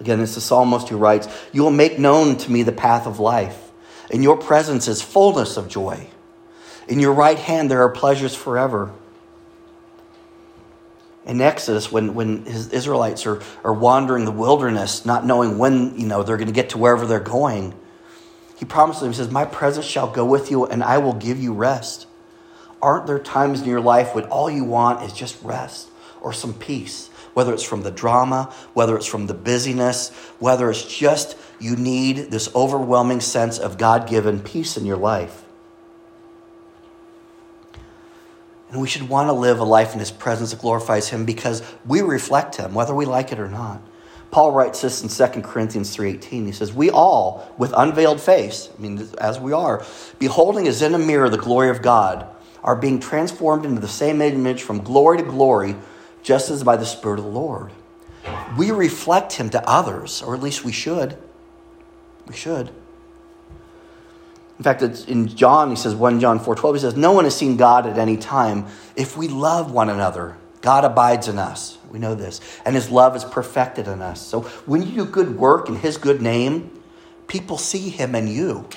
Again, 0.00 0.20
it's 0.20 0.34
the 0.34 0.40
psalmist 0.40 0.88
who 0.88 0.96
writes, 0.96 1.28
You 1.52 1.62
will 1.62 1.70
make 1.70 1.98
known 1.98 2.36
to 2.38 2.50
me 2.50 2.62
the 2.62 2.72
path 2.72 3.06
of 3.06 3.20
life. 3.20 3.70
In 4.10 4.22
your 4.22 4.36
presence 4.36 4.88
is 4.88 5.00
fullness 5.00 5.56
of 5.56 5.68
joy. 5.68 6.08
In 6.88 7.00
your 7.00 7.12
right 7.12 7.38
hand 7.38 7.70
there 7.70 7.82
are 7.82 7.88
pleasures 7.88 8.34
forever. 8.34 8.92
In 11.26 11.40
Exodus, 11.40 11.90
when, 11.90 12.14
when 12.14 12.44
his 12.44 12.68
Israelites 12.68 13.24
are, 13.26 13.40
are 13.64 13.72
wandering 13.72 14.24
the 14.24 14.30
wilderness, 14.30 15.06
not 15.06 15.24
knowing 15.24 15.58
when 15.58 15.98
you 15.98 16.06
know 16.06 16.22
they're 16.22 16.36
going 16.36 16.48
to 16.48 16.54
get 16.54 16.70
to 16.70 16.78
wherever 16.78 17.06
they're 17.06 17.20
going, 17.20 17.74
he 18.56 18.64
promises 18.64 19.02
them, 19.02 19.10
he 19.10 19.16
says, 19.16 19.30
My 19.30 19.44
presence 19.44 19.86
shall 19.86 20.10
go 20.10 20.24
with 20.24 20.50
you 20.50 20.66
and 20.66 20.82
I 20.82 20.98
will 20.98 21.14
give 21.14 21.40
you 21.40 21.54
rest. 21.54 22.06
Aren't 22.82 23.06
there 23.06 23.18
times 23.18 23.62
in 23.62 23.68
your 23.68 23.80
life 23.80 24.14
when 24.14 24.24
all 24.24 24.50
you 24.50 24.64
want 24.64 25.02
is 25.02 25.12
just 25.12 25.42
rest 25.42 25.88
or 26.20 26.32
some 26.32 26.52
peace? 26.52 27.08
whether 27.34 27.52
it's 27.52 27.64
from 27.64 27.82
the 27.82 27.90
drama, 27.90 28.52
whether 28.72 28.96
it's 28.96 29.06
from 29.06 29.26
the 29.26 29.34
busyness, 29.34 30.10
whether 30.38 30.70
it's 30.70 30.84
just 30.84 31.36
you 31.60 31.76
need 31.76 32.30
this 32.30 32.52
overwhelming 32.54 33.20
sense 33.20 33.58
of 33.58 33.76
God 33.76 34.08
given 34.08 34.40
peace 34.40 34.76
in 34.76 34.86
your 34.86 34.96
life. 34.96 35.43
And 38.74 38.82
we 38.82 38.88
should 38.88 39.08
want 39.08 39.28
to 39.28 39.32
live 39.32 39.60
a 39.60 39.64
life 39.64 39.92
in 39.92 40.00
His 40.00 40.10
presence 40.10 40.50
that 40.50 40.60
glorifies 40.60 41.08
Him 41.08 41.24
because 41.24 41.62
we 41.86 42.00
reflect 42.00 42.56
Him, 42.56 42.74
whether 42.74 42.92
we 42.92 43.06
like 43.06 43.30
it 43.30 43.38
or 43.38 43.48
not. 43.48 43.80
Paul 44.32 44.50
writes 44.50 44.80
this 44.80 45.00
in 45.00 45.08
2 45.08 45.42
Corinthians 45.42 45.94
3:18. 45.94 46.46
He 46.46 46.50
says, 46.50 46.72
"We 46.72 46.90
all, 46.90 47.48
with 47.56 47.72
unveiled 47.76 48.20
face, 48.20 48.70
I 48.76 48.82
mean 48.82 49.08
as 49.18 49.38
we 49.38 49.52
are, 49.52 49.84
beholding 50.18 50.66
as 50.66 50.82
in 50.82 50.92
a 50.92 50.98
mirror 50.98 51.28
the 51.28 51.36
glory 51.36 51.70
of 51.70 51.82
God, 51.82 52.26
are 52.64 52.74
being 52.74 52.98
transformed 52.98 53.64
into 53.64 53.80
the 53.80 53.86
same 53.86 54.20
image 54.20 54.64
from 54.64 54.82
glory 54.82 55.18
to 55.18 55.22
glory, 55.22 55.76
just 56.24 56.50
as 56.50 56.64
by 56.64 56.76
the 56.76 56.84
Spirit 56.84 57.20
of 57.20 57.26
the 57.26 57.30
Lord. 57.30 57.70
We 58.58 58.72
reflect 58.72 59.34
Him 59.34 59.50
to 59.50 59.70
others, 59.70 60.20
or 60.20 60.34
at 60.34 60.42
least 60.42 60.64
we 60.64 60.72
should. 60.72 61.16
We 62.26 62.34
should. 62.34 62.72
In 64.58 64.62
fact, 64.62 64.82
it's 64.82 65.04
in 65.04 65.28
John, 65.28 65.70
he 65.70 65.76
says, 65.76 65.94
1 65.94 66.20
John 66.20 66.38
4 66.38 66.54
12, 66.54 66.76
he 66.76 66.80
says, 66.80 66.96
No 66.96 67.12
one 67.12 67.24
has 67.24 67.36
seen 67.36 67.56
God 67.56 67.86
at 67.86 67.98
any 67.98 68.16
time. 68.16 68.66
If 68.94 69.16
we 69.16 69.28
love 69.28 69.72
one 69.72 69.90
another, 69.90 70.36
God 70.60 70.84
abides 70.84 71.28
in 71.28 71.38
us. 71.38 71.78
We 71.90 71.98
know 71.98 72.14
this. 72.14 72.40
And 72.64 72.74
his 72.74 72.90
love 72.90 73.16
is 73.16 73.24
perfected 73.24 73.88
in 73.88 74.00
us. 74.00 74.24
So 74.24 74.42
when 74.66 74.82
you 74.82 74.92
do 74.92 75.04
good 75.04 75.38
work 75.38 75.68
in 75.68 75.76
his 75.76 75.96
good 75.96 76.22
name, 76.22 76.70
people 77.26 77.58
see 77.58 77.88
him 77.88 78.14
in 78.14 78.28
you 78.28 78.68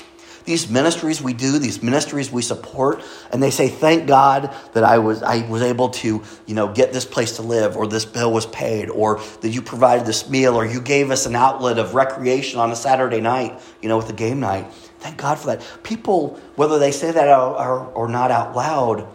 these 0.48 0.70
ministries 0.70 1.22
we 1.22 1.34
do, 1.34 1.60
these 1.60 1.84
ministries 1.84 2.32
we 2.32 2.42
support, 2.42 3.04
and 3.32 3.44
they 3.44 3.52
say, 3.52 3.68
"Thank 3.68 4.08
God 4.08 4.56
that 4.74 4.84
I 4.86 4.98
was 4.98 5.22
I 5.22 5.46
was 5.50 5.62
able 5.62 5.90
to, 5.90 6.24
you 6.46 6.56
know, 6.56 6.70
get 6.70 6.94
this 6.94 7.04
place 7.04 7.36
to 7.36 7.42
live, 7.42 7.76
or 7.76 7.86
this 7.86 8.06
bill 8.06 8.32
was 8.32 8.46
paid, 8.46 8.90
or 8.90 9.20
that 9.42 9.50
you 9.50 9.62
provided 9.62 10.06
this 10.06 10.30
meal, 10.30 10.56
or 10.56 10.66
you 10.66 10.80
gave 10.80 11.12
us 11.12 11.26
an 11.26 11.36
outlet 11.36 11.78
of 11.78 11.96
recreation 11.96 12.62
on 12.62 12.72
a 12.72 12.78
Saturday 12.78 13.20
night, 13.20 13.60
you 13.82 13.90
know, 13.90 13.98
with 13.98 14.10
a 14.10 14.14
game 14.14 14.40
night." 14.40 14.72
Thank 15.00 15.18
God 15.18 15.40
for 15.40 15.48
that. 15.48 15.62
People, 15.84 16.40
whether 16.56 16.80
they 16.80 16.92
say 16.92 17.12
that 17.12 17.28
or, 17.28 17.86
or 17.94 18.08
not 18.08 18.32
out 18.32 18.56
loud, 18.56 19.08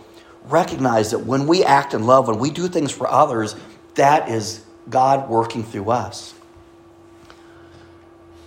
recognize 0.44 1.10
that 1.10 1.20
when 1.20 1.46
we 1.46 1.64
act 1.64 1.94
in 1.94 2.04
love, 2.06 2.28
when 2.28 2.38
we 2.38 2.50
do 2.50 2.68
things 2.68 2.92
for 2.92 3.08
others, 3.08 3.56
that 3.94 4.28
is 4.28 4.64
God 4.88 5.28
working 5.28 5.62
through 5.62 5.90
us. 5.90 6.34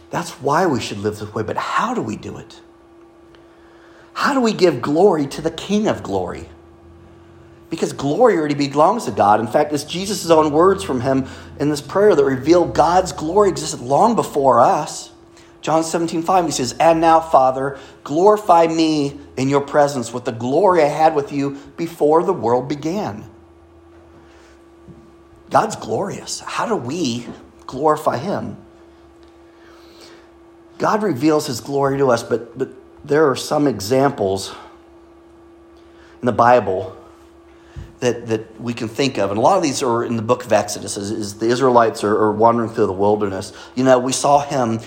That's 0.10 0.32
why 0.42 0.66
we 0.66 0.80
should 0.80 1.00
live 1.00 1.20
this 1.20 1.34
way. 1.34 1.44
But 1.44 1.58
how 1.58 1.94
do 1.94 2.02
we 2.02 2.16
do 2.16 2.38
it? 2.38 2.62
How 4.14 4.34
do 4.34 4.40
we 4.40 4.54
give 4.54 4.82
glory 4.82 5.28
to 5.28 5.42
the 5.42 5.52
King 5.52 5.88
of 5.88 6.04
glory? 6.04 6.48
Because 7.70 7.92
glory 7.92 8.38
already 8.38 8.56
belongs 8.56 9.06
to 9.06 9.12
God. 9.12 9.42
In 9.42 9.48
fact, 9.48 9.74
it's 9.74 9.84
Jesus' 9.84 10.30
own 10.30 10.54
words 10.54 10.84
from 10.84 11.02
him 11.02 11.28
in 11.60 11.70
this 11.70 11.82
prayer 11.82 12.16
that 12.16 12.24
reveal 12.24 12.64
God's 12.64 13.12
glory 13.12 13.50
existed 13.50 13.82
long 13.82 14.16
before 14.16 14.62
us. 14.62 15.12
John 15.66 15.84
17, 15.84 16.22
5, 16.22 16.46
he 16.46 16.52
says, 16.52 16.76
And 16.80 17.02
now, 17.02 17.20
Father, 17.20 17.80
glorify 18.04 18.68
me 18.68 19.20
in 19.36 19.50
your 19.50 19.62
presence 19.62 20.14
with 20.14 20.24
the 20.24 20.32
glory 20.32 20.84
I 20.84 20.90
had 20.90 21.16
with 21.16 21.32
you 21.32 21.58
before 21.76 22.22
the 22.22 22.34
world 22.34 22.70
began. 22.70 23.28
God's 25.50 25.76
glorious. 25.76 26.40
How 26.42 26.68
do 26.68 26.76
we 26.76 27.26
glorify 27.66 28.18
Him? 28.20 28.58
God 30.78 31.02
reveals 31.02 31.48
His 31.48 31.62
glory 31.62 31.98
to 31.98 32.12
us, 32.12 32.22
but, 32.22 32.56
but 32.56 32.70
there 33.04 33.28
are 33.28 33.36
some 33.36 33.66
examples 33.66 34.54
in 36.22 36.28
the 36.28 36.32
Bible 36.32 36.96
that, 38.02 38.28
that 38.28 38.62
we 38.62 38.76
can 38.76 38.88
think 38.88 39.18
of. 39.18 39.32
And 39.32 39.40
a 39.40 39.42
lot 39.42 39.58
of 39.58 39.64
these 39.64 39.82
are 39.82 40.04
in 40.04 40.16
the 40.16 40.22
book 40.22 40.46
of 40.46 40.54
Exodus, 40.54 40.96
is, 40.96 41.10
as 41.10 41.40
the 41.40 41.48
Israelites 41.48 42.04
are, 42.04 42.16
are, 42.16 42.32
wandering 42.32 42.70
through 42.70 42.86
the 42.86 42.94
wilderness. 42.94 43.52
You 43.74 43.84
know, 43.84 43.98
we 43.98 44.12
saw 44.12 44.42
him 44.42 44.80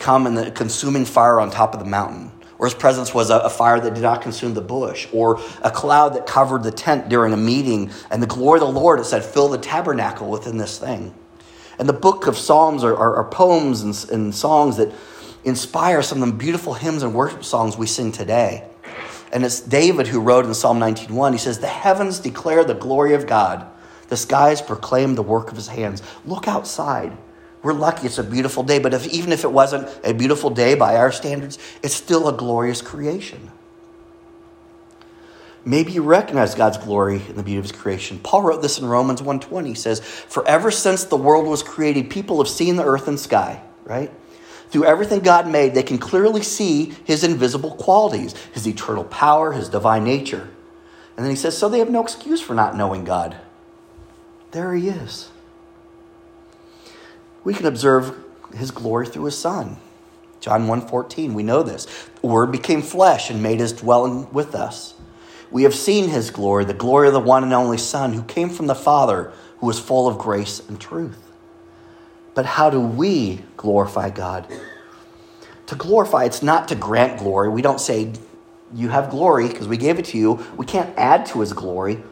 come 0.00 0.26
in 0.26 0.34
the 0.34 0.50
consuming 0.50 1.04
fire 1.04 1.38
on 1.38 1.50
top 1.50 1.74
of 1.74 1.80
the 1.80 1.86
mountain, 1.86 2.32
or 2.58 2.66
his 2.66 2.74
presence 2.74 3.14
was 3.14 3.30
a, 3.30 3.38
a 3.38 3.50
fire 3.50 3.78
that 3.78 3.94
did 3.94 4.02
not 4.02 4.22
consume 4.22 4.54
the 4.54 4.60
bush, 4.60 5.06
or 5.12 5.40
a 5.62 5.70
cloud 5.70 6.14
that 6.14 6.26
covered 6.26 6.64
the 6.64 6.72
tent 6.72 7.08
during 7.08 7.32
a 7.32 7.36
meeting, 7.36 7.90
and 8.10 8.22
the 8.22 8.26
glory 8.26 8.60
of 8.60 8.66
the 8.66 8.80
Lord, 8.80 8.98
it 8.98 9.04
said, 9.04 9.24
fill 9.24 9.48
the 9.48 9.58
tabernacle 9.58 10.28
within 10.28 10.56
this 10.56 10.78
thing. 10.78 11.14
And 11.78 11.88
the 11.88 11.94
book 11.94 12.26
of 12.26 12.36
Psalms 12.36 12.82
are, 12.82 12.96
are, 12.96 13.16
are 13.16 13.30
poems 13.30 13.82
and, 13.82 14.10
and 14.10 14.34
songs 14.34 14.76
that 14.78 14.92
inspire 15.44 16.02
some 16.02 16.22
of 16.22 16.28
the 16.28 16.34
beautiful 16.34 16.74
hymns 16.74 17.02
and 17.02 17.14
worship 17.14 17.44
songs 17.44 17.76
we 17.76 17.86
sing 17.86 18.12
today. 18.12 18.66
And 19.32 19.44
it's 19.44 19.60
David 19.60 20.08
who 20.08 20.20
wrote 20.20 20.44
in 20.44 20.54
Psalm 20.54 20.78
19:1. 20.80 21.32
He 21.32 21.38
says, 21.38 21.60
"The 21.60 21.68
heavens 21.68 22.18
declare 22.18 22.64
the 22.64 22.74
glory 22.74 23.14
of 23.14 23.26
God. 23.26 23.64
The 24.08 24.16
skies 24.16 24.60
proclaim 24.60 25.14
the 25.14 25.22
work 25.22 25.50
of 25.50 25.56
his 25.56 25.68
hands." 25.68 26.02
Look 26.26 26.48
outside. 26.48 27.16
We're 27.62 27.74
lucky 27.74 28.06
it's 28.06 28.18
a 28.18 28.24
beautiful 28.24 28.62
day, 28.62 28.78
but 28.78 28.94
if, 28.94 29.06
even 29.08 29.32
if 29.32 29.44
it 29.44 29.52
wasn't 29.52 29.88
a 30.02 30.14
beautiful 30.14 30.50
day 30.50 30.74
by 30.74 30.96
our 30.96 31.12
standards, 31.12 31.58
it's 31.82 31.94
still 31.94 32.28
a 32.28 32.32
glorious 32.32 32.80
creation. 32.80 33.50
Maybe 35.64 35.92
you 35.92 36.02
recognize 36.02 36.54
God's 36.54 36.78
glory 36.78 37.20
in 37.28 37.36
the 37.36 37.42
beauty 37.42 37.58
of 37.58 37.64
his 37.64 37.72
creation. 37.72 38.18
Paul 38.22 38.42
wrote 38.42 38.62
this 38.62 38.78
in 38.78 38.86
Romans 38.86 39.20
1:20. 39.20 39.68
He 39.68 39.74
says, 39.74 40.00
"For 40.00 40.46
ever 40.48 40.70
since 40.70 41.04
the 41.04 41.18
world 41.18 41.46
was 41.46 41.62
created, 41.62 42.08
people 42.08 42.38
have 42.38 42.48
seen 42.48 42.76
the 42.76 42.84
earth 42.84 43.06
and 43.06 43.20
sky, 43.20 43.60
right? 43.84 44.10
Through 44.70 44.84
everything 44.84 45.20
God 45.20 45.48
made, 45.48 45.74
they 45.74 45.82
can 45.82 45.98
clearly 45.98 46.42
see 46.42 46.94
his 47.04 47.24
invisible 47.24 47.72
qualities, 47.72 48.34
his 48.52 48.66
eternal 48.66 49.04
power, 49.04 49.52
his 49.52 49.68
divine 49.68 50.04
nature. 50.04 50.48
And 51.16 51.26
then 51.26 51.30
he 51.30 51.36
says, 51.36 51.58
So 51.58 51.68
they 51.68 51.80
have 51.80 51.90
no 51.90 52.02
excuse 52.02 52.40
for 52.40 52.54
not 52.54 52.76
knowing 52.76 53.04
God. 53.04 53.36
There 54.52 54.72
he 54.74 54.88
is. 54.88 55.29
We 57.44 57.54
can 57.54 57.66
observe 57.66 58.14
his 58.54 58.70
glory 58.70 59.06
through 59.06 59.24
his 59.24 59.38
son. 59.38 59.76
John 60.40 60.66
1:14, 60.66 61.34
we 61.34 61.42
know 61.42 61.62
this. 61.62 61.86
The 62.20 62.26
word 62.26 62.50
became 62.50 62.82
flesh 62.82 63.30
and 63.30 63.42
made 63.42 63.60
his 63.60 63.72
dwelling 63.72 64.28
with 64.32 64.54
us. 64.54 64.94
We 65.50 65.64
have 65.64 65.74
seen 65.74 66.08
his 66.08 66.30
glory, 66.30 66.64
the 66.64 66.74
glory 66.74 67.08
of 67.08 67.14
the 67.14 67.20
one 67.20 67.42
and 67.42 67.52
only 67.52 67.76
Son 67.78 68.12
who 68.12 68.22
came 68.22 68.50
from 68.50 68.66
the 68.66 68.74
Father, 68.74 69.32
who 69.58 69.66
was 69.66 69.78
full 69.78 70.06
of 70.06 70.16
grace 70.16 70.62
and 70.68 70.80
truth. 70.80 71.18
But 72.34 72.46
how 72.46 72.70
do 72.70 72.80
we 72.80 73.40
glorify 73.56 74.10
God? 74.10 74.46
To 75.66 75.74
glorify, 75.74 76.24
it's 76.24 76.42
not 76.42 76.68
to 76.68 76.74
grant 76.74 77.18
glory. 77.18 77.48
We 77.48 77.62
don't 77.62 77.80
say, 77.80 78.12
You 78.74 78.88
have 78.88 79.10
glory 79.10 79.48
because 79.48 79.68
we 79.68 79.76
gave 79.76 79.98
it 79.98 80.04
to 80.06 80.18
you. 80.18 80.44
We 80.56 80.66
can't 80.66 80.96
add 80.96 81.26
to 81.26 81.40
his 81.40 81.52
glory. 81.52 82.02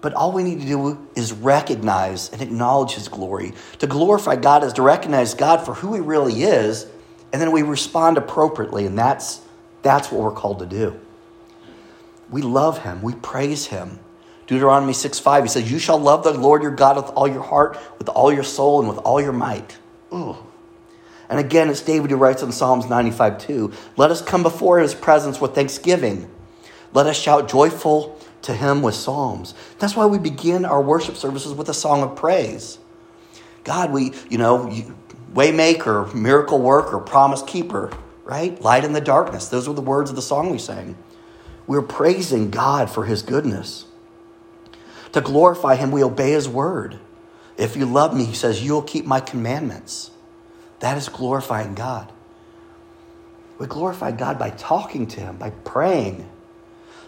But 0.00 0.14
all 0.14 0.32
we 0.32 0.42
need 0.42 0.60
to 0.60 0.66
do 0.66 1.08
is 1.14 1.32
recognize 1.32 2.30
and 2.30 2.42
acknowledge 2.42 2.92
his 2.92 3.08
glory. 3.08 3.54
To 3.78 3.86
glorify 3.86 4.36
God 4.36 4.62
is 4.62 4.72
to 4.74 4.82
recognize 4.82 5.34
God 5.34 5.64
for 5.64 5.74
who 5.74 5.94
he 5.94 6.00
really 6.00 6.42
is, 6.42 6.86
and 7.32 7.40
then 7.40 7.50
we 7.50 7.62
respond 7.62 8.18
appropriately, 8.18 8.86
and 8.86 8.98
that's, 8.98 9.40
that's 9.82 10.12
what 10.12 10.22
we're 10.22 10.30
called 10.30 10.60
to 10.60 10.66
do. 10.66 10.98
We 12.30 12.42
love 12.42 12.82
him, 12.82 13.02
we 13.02 13.14
praise 13.14 13.66
him. 13.66 13.98
Deuteronomy 14.46 14.92
6 14.92 15.18
5, 15.18 15.44
he 15.44 15.48
says, 15.48 15.70
You 15.70 15.78
shall 15.78 15.98
love 15.98 16.22
the 16.22 16.32
Lord 16.32 16.62
your 16.62 16.70
God 16.70 16.96
with 16.96 17.06
all 17.16 17.26
your 17.26 17.42
heart, 17.42 17.78
with 17.98 18.08
all 18.08 18.32
your 18.32 18.44
soul, 18.44 18.80
and 18.80 18.88
with 18.88 18.98
all 18.98 19.20
your 19.20 19.32
might. 19.32 19.76
Ooh. 20.12 20.36
And 21.28 21.40
again, 21.40 21.68
it's 21.68 21.80
David 21.80 22.10
who 22.10 22.16
writes 22.16 22.42
in 22.42 22.52
Psalms 22.52 22.88
95 22.88 23.38
2, 23.38 23.72
Let 23.96 24.10
us 24.10 24.22
come 24.22 24.42
before 24.42 24.78
his 24.78 24.94
presence 24.94 25.40
with 25.40 25.54
thanksgiving. 25.54 26.30
Let 26.92 27.06
us 27.06 27.18
shout 27.20 27.48
joyful 27.48 28.15
to 28.46 28.54
him 28.54 28.80
with 28.80 28.94
psalms. 28.94 29.54
That's 29.78 29.94
why 29.94 30.06
we 30.06 30.18
begin 30.18 30.64
our 30.64 30.80
worship 30.80 31.16
services 31.16 31.52
with 31.52 31.68
a 31.68 31.74
song 31.74 32.02
of 32.02 32.16
praise. 32.16 32.78
God, 33.64 33.92
we, 33.92 34.12
you 34.30 34.38
know, 34.38 34.72
waymaker, 35.32 36.14
miracle 36.14 36.60
worker, 36.60 36.98
promise 36.98 37.42
keeper, 37.42 37.92
right? 38.24 38.60
Light 38.62 38.84
in 38.84 38.92
the 38.92 39.00
darkness. 39.00 39.48
Those 39.48 39.68
were 39.68 39.74
the 39.74 39.80
words 39.80 40.10
of 40.10 40.16
the 40.16 40.22
song 40.22 40.50
we 40.50 40.58
sang. 40.58 40.96
We're 41.66 41.82
praising 41.82 42.50
God 42.50 42.88
for 42.88 43.04
his 43.04 43.22
goodness. 43.22 43.86
To 45.12 45.20
glorify 45.20 45.74
him, 45.74 45.90
we 45.90 46.04
obey 46.04 46.30
his 46.30 46.48
word. 46.48 47.00
If 47.56 47.76
you 47.76 47.86
love 47.86 48.16
me, 48.16 48.24
he 48.24 48.34
says, 48.34 48.62
you'll 48.62 48.82
keep 48.82 49.04
my 49.04 49.18
commandments. 49.18 50.10
That 50.80 50.96
is 50.96 51.08
glorifying 51.08 51.74
God. 51.74 52.12
We 53.58 53.66
glorify 53.66 54.12
God 54.12 54.38
by 54.38 54.50
talking 54.50 55.06
to 55.08 55.20
him, 55.20 55.36
by 55.38 55.50
praying. 55.50 56.28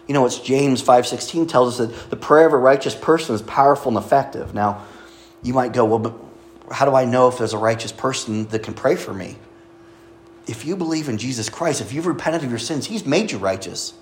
You 0.09 0.15
know, 0.15 0.25
it's 0.25 0.39
James 0.39 0.81
5:16 0.81 1.47
tells 1.47 1.79
us 1.79 1.87
that 1.87 2.09
the 2.09 2.15
prayer 2.15 2.47
of 2.47 2.53
a 2.53 2.57
righteous 2.57 2.95
person 2.95 3.35
is 3.35 3.43
powerful 3.43 3.95
and 3.95 4.03
effective. 4.03 4.55
Now, 4.55 4.81
you 5.43 5.53
might 5.53 5.71
go, 5.71 5.85
well, 5.85 5.99
but 5.99 6.15
how 6.71 6.85
do 6.85 6.95
I 6.95 7.05
know 7.05 7.27
if 7.27 7.37
there's 7.37 7.53
a 7.53 7.59
righteous 7.59 7.91
person 7.91 8.47
that 8.47 8.63
can 8.63 8.73
pray 8.73 8.95
for 8.95 9.13
me? 9.13 9.37
If 10.47 10.65
you 10.65 10.75
believe 10.75 11.09
in 11.09 11.19
Jesus 11.19 11.47
Christ, 11.47 11.79
if 11.79 11.93
you've 11.93 12.07
repented 12.07 12.43
of 12.43 12.49
your 12.49 12.57
sins, 12.57 12.87
he's 12.87 13.05
made 13.05 13.31
you 13.31 13.37
righteous. 13.37 13.93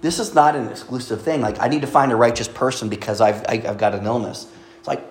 This 0.00 0.18
is 0.18 0.34
not 0.34 0.56
an 0.56 0.66
exclusive 0.70 1.22
thing. 1.22 1.40
Like, 1.40 1.60
I 1.60 1.68
need 1.68 1.82
to 1.82 1.86
find 1.86 2.10
a 2.10 2.16
righteous 2.16 2.48
person 2.48 2.88
because 2.88 3.20
I've, 3.20 3.46
I, 3.46 3.58
have 3.58 3.64
i 3.64 3.68
have 3.68 3.78
got 3.78 3.94
an 3.94 4.06
illness. 4.06 4.48
It's 4.80 4.88
like, 4.88 5.04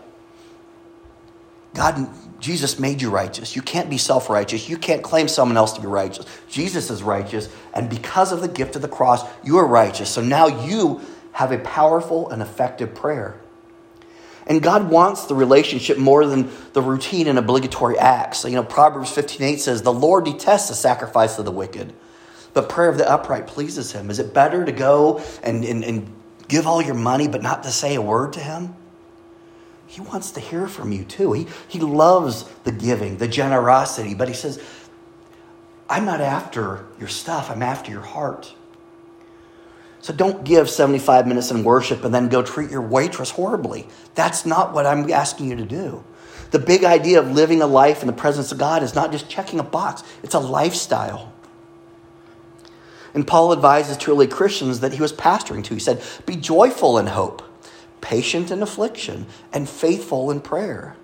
God, 1.73 2.09
Jesus 2.39 2.79
made 2.79 3.01
you 3.01 3.09
righteous. 3.09 3.55
You 3.55 3.61
can't 3.61 3.89
be 3.89 3.97
self 3.97 4.29
righteous. 4.29 4.69
You 4.69 4.77
can't 4.77 5.01
claim 5.01 5.27
someone 5.27 5.57
else 5.57 5.73
to 5.73 5.81
be 5.81 5.87
righteous. 5.87 6.25
Jesus 6.49 6.89
is 6.89 7.01
righteous. 7.01 7.49
And 7.73 7.89
because 7.89 8.31
of 8.31 8.41
the 8.41 8.47
gift 8.47 8.75
of 8.75 8.81
the 8.81 8.87
cross, 8.87 9.23
you 9.43 9.57
are 9.57 9.65
righteous. 9.65 10.09
So 10.09 10.21
now 10.21 10.47
you 10.47 11.01
have 11.33 11.51
a 11.51 11.57
powerful 11.59 12.29
and 12.29 12.41
effective 12.41 12.93
prayer. 12.93 13.39
And 14.45 14.61
God 14.61 14.89
wants 14.89 15.25
the 15.25 15.35
relationship 15.35 15.97
more 15.97 16.25
than 16.25 16.49
the 16.73 16.81
routine 16.81 17.27
and 17.27 17.37
obligatory 17.37 17.97
acts. 17.97 18.39
So, 18.39 18.47
you 18.47 18.55
know, 18.55 18.63
Proverbs 18.63 19.11
15:8 19.11 19.59
says, 19.59 19.81
"The 19.81 19.91
Lord 19.91 20.25
detests 20.25 20.69
the 20.69 20.75
sacrifice 20.75 21.37
of 21.37 21.45
the 21.45 21.51
wicked, 21.51 21.93
but 22.53 22.69
prayer 22.69 22.89
of 22.89 22.97
the 22.97 23.09
upright 23.09 23.45
pleases 23.45 23.91
him. 23.91 24.09
Is 24.09 24.19
it 24.19 24.33
better 24.33 24.65
to 24.65 24.71
go 24.71 25.21
and, 25.43 25.63
and, 25.63 25.83
and 25.83 26.07
give 26.47 26.65
all 26.65 26.81
your 26.81 26.95
money 26.95 27.27
but 27.27 27.43
not 27.43 27.63
to 27.63 27.71
say 27.71 27.95
a 27.95 28.01
word 28.01 28.33
to 28.33 28.39
him? 28.39 28.73
He 29.87 30.01
wants 30.01 30.31
to 30.31 30.39
hear 30.39 30.67
from 30.67 30.91
you 30.91 31.03
too. 31.03 31.33
He, 31.33 31.47
he 31.67 31.79
loves 31.79 32.43
the 32.63 32.71
giving, 32.71 33.17
the 33.17 33.27
generosity, 33.27 34.13
but 34.13 34.27
he 34.27 34.33
says, 34.33 34.61
I'm 35.89 36.05
not 36.05 36.21
after 36.21 36.85
your 36.99 37.07
stuff, 37.07 37.49
I'm 37.49 37.63
after 37.63 37.91
your 37.91 38.01
heart. 38.01 38.53
So 40.01 40.13
don't 40.13 40.43
give 40.43 40.69
75 40.69 41.27
minutes 41.27 41.51
in 41.51 41.63
worship 41.63 42.03
and 42.03 42.13
then 42.13 42.29
go 42.29 42.41
treat 42.41 42.69
your 42.69 42.81
waitress 42.81 43.31
horribly. 43.31 43.87
That's 44.15 44.45
not 44.45 44.73
what 44.73 44.85
I'm 44.85 45.09
asking 45.11 45.49
you 45.49 45.55
to 45.57 45.65
do. 45.65 46.03
The 46.51 46.59
big 46.59 46.83
idea 46.83 47.19
of 47.19 47.31
living 47.31 47.61
a 47.61 47.67
life 47.67 48.01
in 48.01 48.07
the 48.07 48.13
presence 48.13 48.51
of 48.51 48.57
God 48.57 48.83
is 48.83 48.95
not 48.95 49.11
just 49.11 49.29
checking 49.29 49.59
a 49.59 49.63
box, 49.63 50.03
it's 50.23 50.33
a 50.35 50.39
lifestyle. 50.39 51.33
And 53.13 53.25
Paul 53.25 53.51
advises 53.51 53.97
to 53.97 54.11
early 54.11 54.27
Christians 54.27 54.81
that 54.81 54.93
he 54.93 55.01
was 55.01 55.11
pastoring 55.11 55.63
to. 55.65 55.73
He 55.73 55.79
said, 55.79 56.01
Be 56.25 56.35
joyful 56.35 56.97
in 56.97 57.07
hope, 57.07 57.41
patient 58.01 58.51
in 58.51 58.61
affliction, 58.61 59.25
and 59.51 59.67
faithful 59.67 60.31
in 60.31 60.41
prayer. 60.41 60.95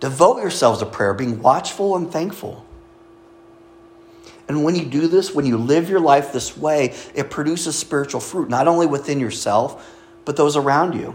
Devote 0.00 0.38
yourselves 0.38 0.80
to 0.80 0.86
prayer, 0.86 1.14
being 1.14 1.40
watchful 1.40 1.96
and 1.96 2.10
thankful. 2.10 2.66
And 4.48 4.64
when 4.64 4.74
you 4.74 4.84
do 4.84 5.06
this, 5.06 5.34
when 5.34 5.46
you 5.46 5.56
live 5.56 5.88
your 5.88 6.00
life 6.00 6.32
this 6.32 6.56
way, 6.56 6.94
it 7.14 7.30
produces 7.30 7.78
spiritual 7.78 8.20
fruit, 8.20 8.48
not 8.48 8.68
only 8.68 8.86
within 8.86 9.20
yourself, 9.20 9.88
but 10.24 10.36
those 10.36 10.56
around 10.56 10.94
you. 10.94 11.14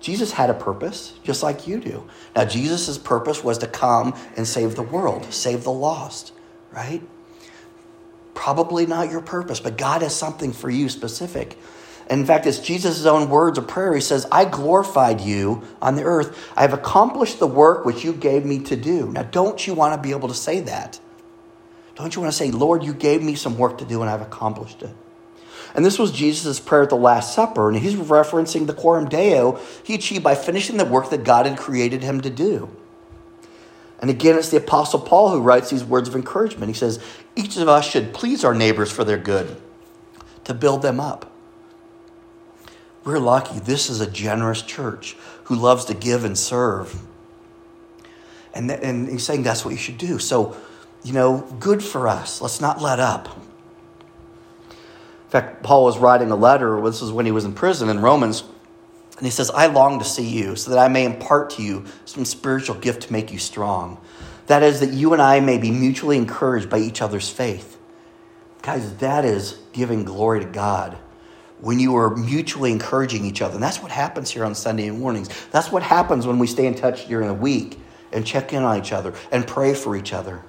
Jesus 0.00 0.32
had 0.32 0.50
a 0.50 0.54
purpose, 0.54 1.14
just 1.22 1.42
like 1.42 1.66
you 1.66 1.80
do. 1.80 2.06
Now, 2.34 2.44
Jesus' 2.44 2.98
purpose 2.98 3.42
was 3.42 3.58
to 3.58 3.66
come 3.66 4.14
and 4.36 4.46
save 4.46 4.76
the 4.76 4.82
world, 4.82 5.32
save 5.32 5.64
the 5.64 5.72
lost, 5.72 6.32
right? 6.72 7.02
Probably 8.34 8.86
not 8.86 9.10
your 9.10 9.22
purpose, 9.22 9.58
but 9.60 9.78
God 9.78 10.02
has 10.02 10.14
something 10.14 10.52
for 10.52 10.68
you 10.68 10.88
specific. 10.88 11.56
In 12.08 12.24
fact, 12.24 12.46
it's 12.46 12.60
Jesus' 12.60 13.04
own 13.04 13.28
words 13.28 13.58
of 13.58 13.66
prayer. 13.66 13.94
He 13.94 14.00
says, 14.00 14.26
I 14.30 14.44
glorified 14.44 15.20
you 15.20 15.64
on 15.82 15.96
the 15.96 16.04
earth. 16.04 16.52
I 16.56 16.62
have 16.62 16.72
accomplished 16.72 17.40
the 17.40 17.48
work 17.48 17.84
which 17.84 18.04
you 18.04 18.12
gave 18.12 18.44
me 18.44 18.60
to 18.60 18.76
do. 18.76 19.10
Now, 19.10 19.24
don't 19.24 19.66
you 19.66 19.74
want 19.74 19.94
to 19.94 20.00
be 20.00 20.14
able 20.14 20.28
to 20.28 20.34
say 20.34 20.60
that? 20.60 21.00
Don't 21.96 22.14
you 22.14 22.20
want 22.20 22.32
to 22.32 22.38
say, 22.38 22.50
Lord, 22.50 22.84
you 22.84 22.94
gave 22.94 23.22
me 23.22 23.34
some 23.34 23.58
work 23.58 23.78
to 23.78 23.84
do 23.84 24.02
and 24.02 24.10
I've 24.10 24.20
accomplished 24.20 24.82
it? 24.82 24.94
And 25.74 25.84
this 25.84 25.98
was 25.98 26.12
Jesus' 26.12 26.60
prayer 26.60 26.84
at 26.84 26.88
the 26.88 26.96
Last 26.96 27.34
Supper, 27.34 27.68
and 27.68 27.78
he's 27.78 27.94
referencing 27.94 28.66
the 28.66 28.72
Coram 28.72 29.08
Deo 29.08 29.60
he 29.84 29.94
achieved 29.94 30.24
by 30.24 30.34
finishing 30.34 30.78
the 30.78 30.86
work 30.86 31.10
that 31.10 31.22
God 31.22 31.44
had 31.44 31.58
created 31.58 32.02
him 32.02 32.22
to 32.22 32.30
do. 32.30 32.74
And 34.00 34.08
again, 34.08 34.36
it's 34.38 34.50
the 34.50 34.56
Apostle 34.58 35.00
Paul 35.00 35.30
who 35.30 35.40
writes 35.40 35.70
these 35.70 35.84
words 35.84 36.08
of 36.08 36.14
encouragement. 36.14 36.68
He 36.68 36.74
says, 36.74 36.98
Each 37.34 37.56
of 37.56 37.68
us 37.68 37.86
should 37.88 38.14
please 38.14 38.44
our 38.44 38.54
neighbors 38.54 38.90
for 38.90 39.04
their 39.04 39.18
good, 39.18 39.60
to 40.44 40.54
build 40.54 40.80
them 40.80 40.98
up. 41.00 41.30
We're 43.06 43.20
lucky. 43.20 43.60
This 43.60 43.88
is 43.88 44.00
a 44.00 44.10
generous 44.10 44.62
church 44.62 45.16
who 45.44 45.54
loves 45.54 45.84
to 45.86 45.94
give 45.94 46.24
and 46.24 46.36
serve. 46.36 47.00
And, 48.52 48.68
and 48.68 49.08
he's 49.08 49.24
saying 49.24 49.44
that's 49.44 49.64
what 49.64 49.70
you 49.70 49.76
should 49.76 49.96
do. 49.96 50.18
So, 50.18 50.56
you 51.04 51.12
know, 51.12 51.46
good 51.60 51.84
for 51.84 52.08
us. 52.08 52.42
Let's 52.42 52.60
not 52.60 52.82
let 52.82 52.98
up. 52.98 53.28
In 54.68 55.30
fact, 55.30 55.62
Paul 55.62 55.84
was 55.84 55.98
writing 55.98 56.32
a 56.32 56.36
letter, 56.36 56.80
this 56.82 57.00
was 57.00 57.12
when 57.12 57.26
he 57.26 57.32
was 57.32 57.44
in 57.44 57.52
prison 57.52 57.88
in 57.88 58.00
Romans, 58.00 58.42
and 59.16 59.24
he 59.24 59.30
says, 59.30 59.50
I 59.52 59.66
long 59.66 60.00
to 60.00 60.04
see 60.04 60.26
you 60.26 60.56
so 60.56 60.72
that 60.72 60.78
I 60.78 60.88
may 60.88 61.04
impart 61.04 61.50
to 61.50 61.62
you 61.62 61.84
some 62.06 62.24
spiritual 62.24 62.74
gift 62.74 63.02
to 63.02 63.12
make 63.12 63.32
you 63.32 63.38
strong. 63.38 64.00
That 64.48 64.64
is, 64.64 64.80
that 64.80 64.90
you 64.90 65.12
and 65.12 65.22
I 65.22 65.38
may 65.38 65.58
be 65.58 65.70
mutually 65.70 66.16
encouraged 66.16 66.68
by 66.68 66.78
each 66.78 67.00
other's 67.00 67.28
faith. 67.28 67.78
Guys, 68.62 68.96
that 68.96 69.24
is 69.24 69.60
giving 69.72 70.04
glory 70.04 70.40
to 70.40 70.46
God 70.46 70.98
when 71.60 71.78
you 71.78 71.96
are 71.96 72.14
mutually 72.14 72.70
encouraging 72.70 73.24
each 73.24 73.40
other. 73.40 73.54
And 73.54 73.62
that's 73.62 73.82
what 73.82 73.90
happens 73.90 74.30
here 74.30 74.44
on 74.44 74.54
Sunday 74.54 74.90
mornings. 74.90 75.28
That's 75.50 75.72
what 75.72 75.82
happens 75.82 76.26
when 76.26 76.38
we 76.38 76.46
stay 76.46 76.66
in 76.66 76.74
touch 76.74 77.08
during 77.08 77.28
the 77.28 77.34
week 77.34 77.78
and 78.12 78.26
check 78.26 78.52
in 78.52 78.62
on 78.62 78.78
each 78.78 78.92
other 78.92 79.14
and 79.32 79.46
pray 79.46 79.74
for 79.74 79.96
each 79.96 80.12
other. 80.12 80.42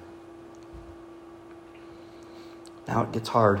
Now 2.86 3.02
it 3.02 3.12
gets 3.12 3.28
hard. 3.28 3.60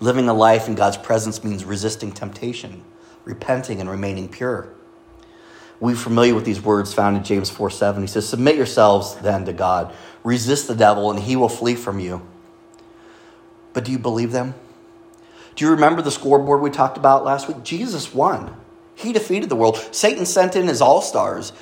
Living 0.00 0.28
a 0.28 0.34
life 0.34 0.68
in 0.68 0.74
God's 0.74 0.96
presence 0.96 1.42
means 1.42 1.64
resisting 1.64 2.12
temptation, 2.12 2.82
repenting, 3.24 3.80
and 3.80 3.90
remaining 3.90 4.28
pure. 4.28 4.68
We're 5.80 5.96
familiar 5.96 6.34
with 6.34 6.44
these 6.44 6.60
words 6.60 6.92
found 6.92 7.16
in 7.16 7.24
James 7.24 7.50
4 7.50 7.70
7. 7.70 8.02
He 8.02 8.06
says, 8.06 8.28
Submit 8.28 8.56
yourselves 8.56 9.16
then 9.16 9.44
to 9.44 9.52
God. 9.52 9.94
Resist 10.24 10.68
the 10.68 10.74
devil, 10.74 11.10
and 11.10 11.20
he 11.20 11.36
will 11.36 11.48
flee 11.48 11.74
from 11.74 12.00
you. 12.00 12.26
But 13.72 13.84
do 13.84 13.92
you 13.92 13.98
believe 13.98 14.32
them? 14.32 14.54
Do 15.58 15.64
you 15.64 15.72
remember 15.72 16.02
the 16.02 16.12
scoreboard 16.12 16.60
we 16.60 16.70
talked 16.70 16.96
about 16.96 17.24
last 17.24 17.48
week? 17.48 17.64
Jesus 17.64 18.14
won. 18.14 18.54
He 18.94 19.12
defeated 19.12 19.48
the 19.48 19.56
world. 19.56 19.76
Satan 19.90 20.24
sent 20.24 20.54
in 20.54 20.68
his 20.68 20.80
all 20.80 21.02
stars. 21.02 21.52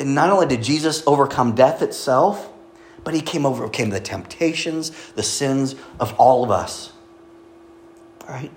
And 0.00 0.14
not 0.14 0.30
only 0.30 0.46
did 0.46 0.62
Jesus 0.62 1.02
overcome 1.06 1.54
death 1.54 1.82
itself, 1.82 2.50
but 3.04 3.12
he 3.12 3.20
came 3.20 3.44
overcame 3.44 3.90
the 3.90 4.00
temptations, 4.00 4.88
the 5.16 5.22
sins 5.22 5.74
of 6.00 6.14
all 6.14 6.42
of 6.42 6.50
us. 6.50 6.94
All 8.22 8.28
right? 8.28 8.50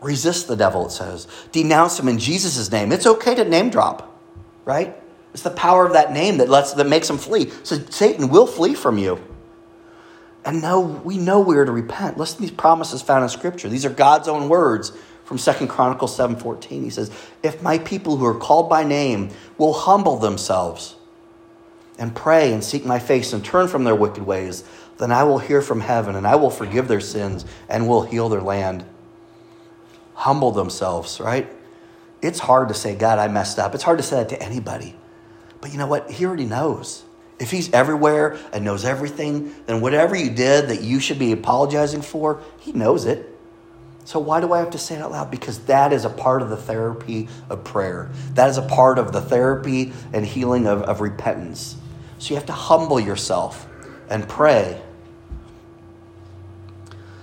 Resist 0.00 0.48
the 0.48 0.56
devil, 0.56 0.86
it 0.86 0.90
says. 0.90 1.28
Denounce 1.52 2.00
him 2.00 2.08
in 2.08 2.18
Jesus' 2.18 2.72
name. 2.72 2.90
It's 2.90 3.06
okay 3.06 3.36
to 3.36 3.44
name 3.44 3.70
drop, 3.70 4.20
right? 4.64 5.00
It's 5.32 5.44
the 5.44 5.50
power 5.50 5.86
of 5.86 5.92
that 5.92 6.12
name 6.12 6.38
that 6.38 6.48
lets 6.48 6.72
that 6.72 6.88
makes 6.88 7.08
him 7.08 7.18
flee. 7.18 7.52
So 7.62 7.78
Satan 7.88 8.30
will 8.30 8.48
flee 8.48 8.74
from 8.74 8.98
you. 8.98 9.20
And 10.44 10.62
know, 10.62 10.80
we 10.80 11.18
know 11.18 11.40
we 11.40 11.56
are 11.56 11.64
to 11.64 11.72
repent. 11.72 12.16
Listen 12.16 12.36
to 12.36 12.42
these 12.42 12.50
promises 12.50 13.02
found 13.02 13.22
in 13.22 13.28
Scripture. 13.28 13.68
These 13.68 13.84
are 13.84 13.90
God's 13.90 14.28
own 14.28 14.48
words 14.48 14.92
from 15.24 15.38
Second 15.38 15.68
Chronicles 15.68 16.16
7.14. 16.16 16.82
He 16.82 16.90
says, 16.90 17.10
If 17.42 17.62
my 17.62 17.78
people 17.78 18.16
who 18.16 18.24
are 18.24 18.38
called 18.38 18.68
by 18.68 18.84
name 18.84 19.30
will 19.58 19.72
humble 19.72 20.16
themselves 20.16 20.96
and 21.98 22.14
pray 22.14 22.52
and 22.52 22.64
seek 22.64 22.84
my 22.84 22.98
face 22.98 23.32
and 23.32 23.44
turn 23.44 23.68
from 23.68 23.84
their 23.84 23.94
wicked 23.94 24.24
ways, 24.24 24.64
then 24.98 25.12
I 25.12 25.24
will 25.24 25.38
hear 25.38 25.62
from 25.62 25.80
heaven 25.80 26.16
and 26.16 26.26
I 26.26 26.36
will 26.36 26.50
forgive 26.50 26.88
their 26.88 27.00
sins 27.00 27.44
and 27.68 27.86
will 27.86 28.02
heal 28.02 28.28
their 28.28 28.40
land. 28.40 28.84
Humble 30.14 30.52
themselves, 30.52 31.20
right? 31.20 31.50
It's 32.22 32.38
hard 32.38 32.68
to 32.68 32.74
say, 32.74 32.94
God, 32.94 33.18
I 33.18 33.28
messed 33.28 33.58
up. 33.58 33.74
It's 33.74 33.84
hard 33.84 33.98
to 33.98 34.04
say 34.04 34.16
that 34.16 34.28
to 34.30 34.42
anybody. 34.42 34.96
But 35.60 35.72
you 35.72 35.78
know 35.78 35.86
what? 35.86 36.10
He 36.10 36.24
already 36.24 36.44
knows. 36.46 37.04
If 37.40 37.50
he's 37.50 37.72
everywhere 37.72 38.38
and 38.52 38.64
knows 38.64 38.84
everything, 38.84 39.54
then 39.64 39.80
whatever 39.80 40.14
you 40.14 40.30
did 40.30 40.68
that 40.68 40.82
you 40.82 41.00
should 41.00 41.18
be 41.18 41.32
apologizing 41.32 42.02
for, 42.02 42.42
he 42.60 42.72
knows 42.72 43.06
it. 43.06 43.26
So 44.04 44.18
why 44.18 44.40
do 44.40 44.52
I 44.52 44.58
have 44.58 44.70
to 44.70 44.78
say 44.78 44.96
it 44.96 45.00
out 45.00 45.12
loud? 45.12 45.30
Because 45.30 45.60
that 45.60 45.92
is 45.92 46.04
a 46.04 46.10
part 46.10 46.42
of 46.42 46.50
the 46.50 46.56
therapy 46.56 47.28
of 47.48 47.64
prayer. 47.64 48.10
That 48.34 48.50
is 48.50 48.58
a 48.58 48.62
part 48.62 48.98
of 48.98 49.12
the 49.12 49.22
therapy 49.22 49.92
and 50.12 50.26
healing 50.26 50.66
of, 50.66 50.82
of 50.82 51.00
repentance. 51.00 51.76
So 52.18 52.30
you 52.30 52.36
have 52.36 52.46
to 52.46 52.52
humble 52.52 53.00
yourself 53.00 53.66
and 54.10 54.28
pray. 54.28 54.82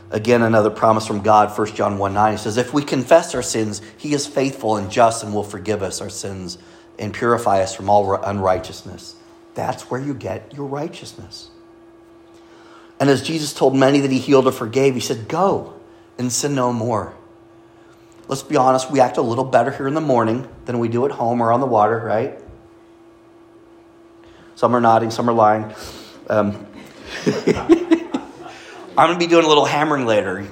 Again, 0.09 0.41
another 0.41 0.69
promise 0.69 1.05
from 1.05 1.21
God, 1.21 1.55
1 1.55 1.75
John 1.75 1.97
1 1.99 2.13
9. 2.13 2.31
He 2.31 2.37
says, 2.37 2.57
If 2.57 2.73
we 2.73 2.81
confess 2.81 3.35
our 3.35 3.43
sins, 3.43 3.81
he 3.97 4.13
is 4.13 4.25
faithful 4.25 4.77
and 4.77 4.89
just 4.89 5.23
and 5.23 5.33
will 5.33 5.43
forgive 5.43 5.83
us 5.83 6.01
our 6.01 6.09
sins 6.09 6.57
and 6.97 7.13
purify 7.13 7.61
us 7.61 7.75
from 7.75 7.89
all 7.89 8.15
unrighteousness. 8.15 9.16
That's 9.57 9.89
where 9.89 9.99
you 9.99 10.13
get 10.13 10.53
your 10.53 10.67
righteousness. 10.67 11.49
And 12.99 13.09
as 13.09 13.23
Jesus 13.23 13.55
told 13.55 13.75
many 13.75 14.01
that 14.01 14.11
he 14.11 14.19
healed 14.19 14.45
or 14.45 14.51
forgave, 14.51 14.93
he 14.93 14.99
said, 14.99 15.27
Go 15.27 15.73
and 16.19 16.31
sin 16.31 16.53
no 16.53 16.71
more. 16.71 17.15
Let's 18.27 18.43
be 18.43 18.55
honest, 18.55 18.91
we 18.91 18.99
act 18.99 19.17
a 19.17 19.23
little 19.23 19.43
better 19.43 19.71
here 19.71 19.87
in 19.87 19.95
the 19.95 20.01
morning 20.01 20.47
than 20.65 20.77
we 20.77 20.89
do 20.89 21.05
at 21.05 21.11
home 21.11 21.41
or 21.41 21.51
on 21.51 21.59
the 21.59 21.65
water, 21.65 21.97
right? 21.97 22.39
Some 24.53 24.75
are 24.75 24.81
nodding, 24.81 25.09
some 25.09 25.27
are 25.27 25.33
lying. 25.33 25.73
Um, 26.29 26.67
I'm 27.25 29.07
going 29.07 29.13
to 29.13 29.17
be 29.17 29.25
doing 29.25 29.45
a 29.45 29.47
little 29.47 29.65
hammering 29.65 30.05
later. 30.05 30.47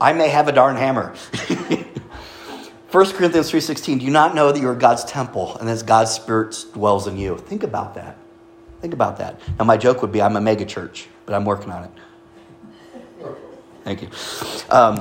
I 0.00 0.12
may 0.12 0.28
have 0.28 0.46
a 0.46 0.52
darn 0.52 0.76
hammer. 0.76 1.16
1 2.92 3.12
Corinthians 3.12 3.50
3.16, 3.50 3.98
do 3.98 4.04
you 4.04 4.12
not 4.12 4.36
know 4.36 4.52
that 4.52 4.60
you 4.60 4.68
are 4.68 4.76
God's 4.76 5.02
temple 5.02 5.56
and 5.58 5.68
that 5.68 5.84
God's 5.84 6.12
Spirit 6.12 6.56
dwells 6.74 7.08
in 7.08 7.16
you? 7.16 7.38
Think 7.38 7.64
about 7.64 7.96
that. 7.96 8.16
Think 8.86 8.94
about 8.94 9.18
that. 9.18 9.40
Now, 9.58 9.64
my 9.64 9.76
joke 9.76 10.00
would 10.00 10.12
be 10.12 10.22
I'm 10.22 10.36
a 10.36 10.40
mega 10.40 10.64
church, 10.64 11.08
but 11.24 11.34
I'm 11.34 11.44
working 11.44 11.72
on 11.72 11.82
it. 11.82 11.90
Thank 13.82 14.02
you. 14.02 14.08
Um, 14.70 14.98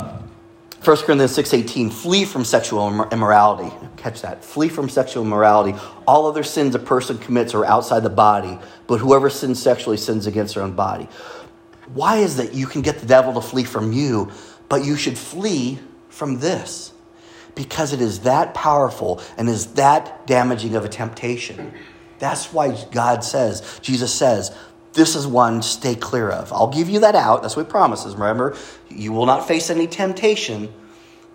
1 0.83 0.97
Corinthians 1.05 1.37
6.18, 1.37 1.93
flee 1.93 2.25
from 2.25 2.43
sexual 2.43 3.07
immorality. 3.11 3.71
Catch 3.95 4.23
that. 4.23 4.43
Flee 4.43 4.69
from 4.69 4.89
sexual 4.89 5.23
immorality. 5.23 5.77
All 6.07 6.25
other 6.25 6.41
sins 6.41 6.73
a 6.73 6.79
person 6.79 7.19
commits 7.19 7.53
are 7.53 7.63
outside 7.63 7.99
the 7.99 8.09
body, 8.09 8.57
but 8.87 8.99
whoever 8.99 9.29
sins 9.29 9.61
sexually 9.61 9.97
sins 9.97 10.25
against 10.25 10.55
their 10.55 10.63
own 10.63 10.73
body. 10.73 11.07
Why 11.93 12.17
is 12.17 12.37
that 12.37 12.55
you 12.55 12.65
can 12.65 12.81
get 12.81 12.97
the 12.97 13.05
devil 13.05 13.35
to 13.35 13.41
flee 13.41 13.65
from 13.65 13.93
you, 13.93 14.31
but 14.67 14.83
you 14.83 14.95
should 14.95 15.15
flee 15.15 15.77
from 16.09 16.39
this? 16.39 16.91
Because 17.53 17.93
it 17.93 18.01
is 18.01 18.21
that 18.21 18.55
powerful 18.55 19.21
and 19.37 19.47
is 19.47 19.73
that 19.73 20.25
damaging 20.25 20.73
of 20.73 20.85
a 20.85 20.89
temptation. 20.89 21.71
That's 22.19 22.53
why 22.53 22.77
God 22.91 23.23
says, 23.23 23.79
Jesus 23.81 24.13
says, 24.13 24.55
this 24.95 25.15
is 25.15 25.27
one 25.27 25.61
stay 25.61 25.93
clear 25.93 26.29
of. 26.29 26.53
I'll 26.53 26.71
give 26.71 26.89
you 26.89 27.01
that 27.01 27.15
out. 27.15 27.41
That's 27.41 27.57
what 27.57 27.65
he 27.65 27.69
promises. 27.71 28.13
Remember, 28.13 28.55
you 28.89 29.11
will 29.11 29.25
not 29.25 29.45
face 29.45 29.69
any 29.69 29.87
temptation 29.87 30.73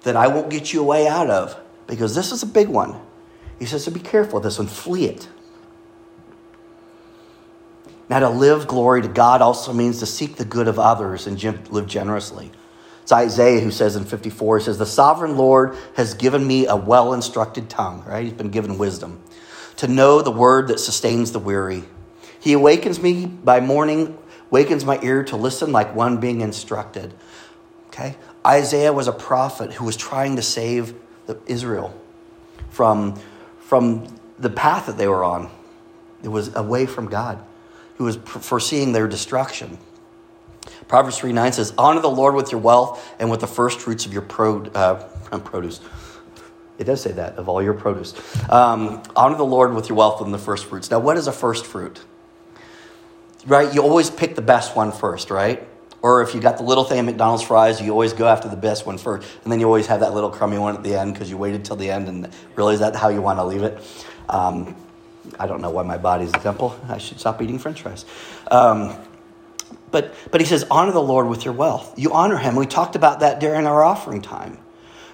that 0.03 0.17
I 0.17 0.29
won't 0.29 0.49
get 0.49 0.73
you 0.73 0.81
a 0.81 0.85
way 0.85 1.07
out 1.07 1.29
of 1.29 1.57
because 1.87 2.15
this 2.15 2.33
is 2.33 2.43
a 2.43 2.47
big 2.47 2.69
one. 2.69 2.99
He 3.59 3.67
says 3.67 3.85
to 3.85 3.91
be 3.91 4.01
careful 4.01 4.39
of 4.39 4.45
this 4.45 4.59
one, 4.59 4.67
flee 4.67 5.05
it. 5.05 5.29
Now, 8.09 8.21
to 8.21 8.31
live 8.31 8.67
glory 8.67 9.03
to 9.03 9.09
God 9.09 9.43
also 9.43 9.73
means 9.73 10.01
to 10.01 10.07
seek 10.07 10.37
the 10.37 10.45
good 10.45 10.67
of 10.67 10.79
others 10.79 11.27
and 11.27 11.41
live 11.71 11.87
generously. 11.87 12.51
It's 13.03 13.13
Isaiah 13.13 13.61
who 13.61 13.71
says 13.71 13.95
in 13.95 14.05
54, 14.05 14.59
he 14.59 14.65
says, 14.65 14.79
The 14.79 14.87
sovereign 14.87 15.37
Lord 15.37 15.77
has 15.97 16.15
given 16.15 16.45
me 16.45 16.67
a 16.67 16.75
well 16.75 17.13
instructed 17.13 17.69
tongue, 17.69 18.03
right? 18.05 18.25
He's 18.25 18.33
been 18.33 18.51
given 18.51 18.79
wisdom 18.79 19.23
to 19.81 19.89
know 19.89 20.21
the 20.21 20.31
word 20.31 20.69
that 20.69 20.79
sustains 20.79 21.33
the 21.33 21.39
weary. 21.39 21.85
He 22.39 22.53
awakens 22.53 23.01
me 23.01 23.25
by 23.25 23.61
morning, 23.61 24.19
wakens 24.51 24.85
my 24.85 25.01
ear 25.03 25.25
to 25.25 25.37
listen 25.37 25.73
like 25.73 25.95
one 25.95 26.19
being 26.19 26.43
instructed. 26.43 27.15
Okay? 27.87 28.17
Isaiah 28.47 28.93
was 28.93 29.09
a 29.09 29.13
prophet 29.13 29.73
who 29.73 29.87
was 29.87 29.97
trying 29.97 30.37
to 30.37 30.43
save 30.43 30.95
Israel 31.47 31.99
from, 32.69 33.19
from 33.61 34.07
the 34.39 34.51
path 34.51 34.85
that 34.85 34.99
they 34.99 35.09
were 35.09 35.25
on. 35.25 35.51
It 36.23 36.29
was 36.29 36.55
away 36.55 36.85
from 36.85 37.07
God, 37.07 37.43
who 37.97 38.05
was 38.05 38.17
foreseeing 38.17 38.93
their 38.93 39.09
destruction. 39.09 39.79
Proverbs 40.89 41.17
3 41.17 41.33
9 41.33 41.55
says, 41.55 41.73
Honor 41.79 42.03
the 42.03 42.11
Lord 42.11 42.35
with 42.35 42.53
your 42.53 42.61
wealth 42.61 43.03
and 43.19 43.31
with 43.31 43.41
the 43.41 43.47
first 43.47 43.81
fruits 43.81 44.05
of 44.05 44.13
your 44.13 44.27
uh, 44.75 44.95
produce. 45.43 45.81
It 46.81 46.85
does 46.85 47.03
say 47.03 47.13
that, 47.13 47.37
of 47.37 47.47
all 47.47 47.63
your 47.63 47.75
produce. 47.75 48.15
Um, 48.49 49.03
honor 49.15 49.37
the 49.37 49.45
Lord 49.45 49.75
with 49.75 49.91
your 49.91 49.99
wealth 49.99 50.23
and 50.23 50.33
the 50.33 50.39
first 50.39 50.65
fruits. 50.65 50.91
Now, 50.91 50.99
what 50.99 51.19
is 51.19 51.27
a 51.27 51.33
first 51.33 51.67
fruit? 51.67 52.01
Right? 53.47 53.73
You 53.75 53.83
always 53.83 54.09
pick 54.09 54.35
the 54.35 54.43
best 54.43 54.75
one 54.75 54.91
first, 54.91 55.31
right? 55.31 55.69
Or 56.01 56.23
if 56.23 56.35
you 56.35 56.41
got 56.41 56.57
the 56.57 56.63
little 56.63 56.85
thing 56.85 56.99
at 56.99 57.05
McDonald's 57.05 57.43
fries, 57.43 57.83
you 57.83 57.91
always 57.93 58.15
go 58.15 58.27
after 58.27 58.49
the 58.49 58.57
best 58.57 58.87
one 58.87 58.97
first. 58.97 59.29
And 59.45 59.53
then 59.53 59.61
you 59.61 59.67
always 59.67 59.89
have 59.89 60.01
that 60.01 60.15
little 60.15 60.31
crummy 60.31 60.57
one 60.57 60.75
at 60.75 60.83
the 60.83 60.95
end 60.95 61.13
because 61.13 61.29
you 61.29 61.37
waited 61.37 61.67
till 61.67 61.77
the 61.77 61.91
end 61.91 62.09
and 62.09 62.31
really 62.57 62.73
is 62.73 62.81
that 62.81 62.97
how 62.97 63.11
you 63.11 63.21
want 63.21 63.39
to 63.39 63.45
leave 63.45 63.63
it? 63.63 63.79
Um, 64.31 64.75
I 65.39 65.47
don't 65.47 65.61
know 65.61 65.71
why 65.71 65.83
my 65.83 65.99
body's 65.99 66.31
a 66.31 66.39
temple. 66.39 66.81
I 66.89 66.97
should 66.97 67.21
stop 67.21 67.43
eating 67.43 67.59
french 67.59 67.83
fries. 67.83 68.07
Um, 68.51 68.97
but, 69.91 70.15
but 70.31 70.41
he 70.41 70.47
says, 70.47 70.65
honor 70.71 70.93
the 70.93 71.03
Lord 71.03 71.29
with 71.29 71.45
your 71.45 71.53
wealth. 71.53 71.99
You 71.99 72.15
honor 72.15 72.39
him. 72.39 72.57
We 72.57 72.65
talked 72.65 72.97
about 72.97 73.21
that 73.21 73.39
during 73.39 73.67
our 73.67 73.83
offering 73.83 74.23
time. 74.23 74.57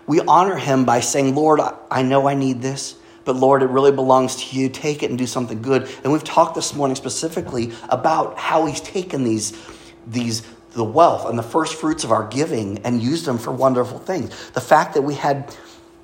We 0.07 0.21
honor 0.21 0.57
him 0.57 0.85
by 0.85 1.01
saying, 1.01 1.35
Lord, 1.35 1.61
I 1.90 2.03
know 2.03 2.29
I 2.29 2.35
need 2.35 2.62
this, 2.62 2.97
but 3.25 3.37
Lord, 3.37 3.62
it 3.62 3.71
really 3.71 3.92
belongs 3.92 4.37
to 4.37 4.57
you. 4.57 4.69
Take 4.69 5.03
it 5.03 5.11
and 5.11 5.19
do 5.19 5.27
something 5.27 5.61
good. 5.62 5.88
And 6.05 6.12
we've 6.12 6.25
talked 6.25 6.55
this 6.55 6.75
morning 6.75 6.95
specifically 6.95 7.73
about 7.88 8.38
how 8.38 8.66
he's 8.66 8.81
taken 8.81 9.25
these, 9.25 9.61
these 10.07 10.47
the 10.73 10.85
wealth 10.85 11.29
and 11.29 11.38
the 11.38 11.42
first 11.42 11.75
fruits 11.75 12.05
of 12.05 12.12
our 12.12 12.29
giving 12.29 12.79
and 12.79 13.03
used 13.03 13.25
them 13.25 13.38
for 13.38 13.51
wonderful 13.51 13.99
things. 13.99 14.51
The 14.51 14.61
fact 14.61 14.95
that 14.95 15.03
we 15.03 15.14
had 15.14 15.57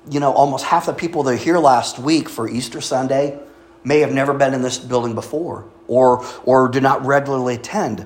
you 0.09 0.19
know, 0.19 0.33
almost 0.33 0.65
half 0.65 0.87
the 0.87 0.93
people 0.93 1.23
that 1.23 1.33
are 1.33 1.37
here 1.37 1.57
last 1.57 1.99
week 1.99 2.27
for 2.27 2.49
Easter 2.49 2.81
Sunday 2.81 3.39
may 3.83 3.99
have 3.99 4.11
never 4.11 4.33
been 4.33 4.53
in 4.53 4.61
this 4.61 4.77
building 4.77 5.15
before 5.15 5.65
or, 5.87 6.25
or 6.43 6.67
do 6.67 6.81
not 6.81 7.05
regularly 7.05 7.55
attend. 7.55 8.05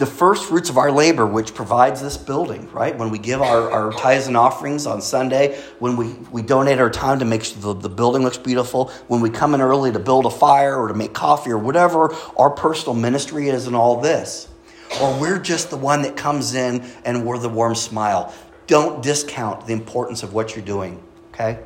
The 0.00 0.06
first 0.06 0.46
fruits 0.46 0.70
of 0.70 0.78
our 0.78 0.90
labor, 0.90 1.26
which 1.26 1.52
provides 1.52 2.00
this 2.00 2.16
building, 2.16 2.72
right? 2.72 2.96
When 2.96 3.10
we 3.10 3.18
give 3.18 3.42
our, 3.42 3.70
our 3.70 3.92
tithes 3.92 4.28
and 4.28 4.34
offerings 4.34 4.86
on 4.86 5.02
Sunday, 5.02 5.60
when 5.78 5.94
we, 5.94 6.14
we 6.32 6.40
donate 6.40 6.78
our 6.78 6.88
time 6.88 7.18
to 7.18 7.26
make 7.26 7.44
sure 7.44 7.60
the, 7.60 7.74
the 7.74 7.90
building 7.90 8.22
looks 8.22 8.38
beautiful, 8.38 8.88
when 9.08 9.20
we 9.20 9.28
come 9.28 9.54
in 9.54 9.60
early 9.60 9.92
to 9.92 9.98
build 9.98 10.24
a 10.24 10.30
fire 10.30 10.74
or 10.74 10.88
to 10.88 10.94
make 10.94 11.12
coffee 11.12 11.50
or 11.50 11.58
whatever 11.58 12.14
our 12.38 12.48
personal 12.48 12.94
ministry 12.94 13.50
is 13.50 13.66
in 13.66 13.74
all 13.74 14.00
this. 14.00 14.48
Or 15.02 15.20
we're 15.20 15.38
just 15.38 15.68
the 15.68 15.76
one 15.76 16.00
that 16.00 16.16
comes 16.16 16.54
in 16.54 16.82
and 17.04 17.26
we're 17.26 17.36
the 17.36 17.50
warm 17.50 17.74
smile. 17.74 18.34
Don't 18.68 19.02
discount 19.02 19.66
the 19.66 19.74
importance 19.74 20.22
of 20.22 20.32
what 20.32 20.56
you're 20.56 20.64
doing, 20.64 21.02
okay? 21.34 21.62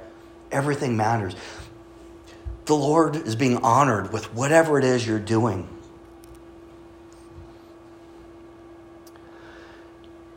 Everything 0.51 0.97
matters. 0.97 1.37
The 2.64 2.75
Lord 2.75 3.14
is 3.14 3.37
being 3.37 3.59
honored 3.59 4.12
with 4.12 4.35
whatever 4.35 4.77
it 4.77 4.85
is 4.85 5.07
you're 5.07 5.20
doing. 5.20 5.68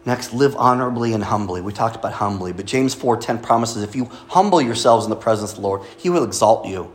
Next, 0.08 0.32
live 0.32 0.56
honorably 0.56 1.12
and 1.12 1.22
humbly. 1.22 1.60
We 1.60 1.74
talked 1.74 1.98
about 1.98 2.14
humbly, 2.14 2.54
but 2.54 2.66
James 2.66 2.96
4:10 2.96 3.40
promises 3.40 3.84
if 3.84 3.94
you 3.94 4.10
humble 4.30 4.62
yourselves 4.62 5.06
in 5.06 5.10
the 5.10 5.18
presence 5.18 5.52
of 5.52 5.58
the 5.58 5.64
Lord, 5.64 5.82
he 5.98 6.10
will 6.10 6.24
exalt 6.24 6.66
you. 6.66 6.90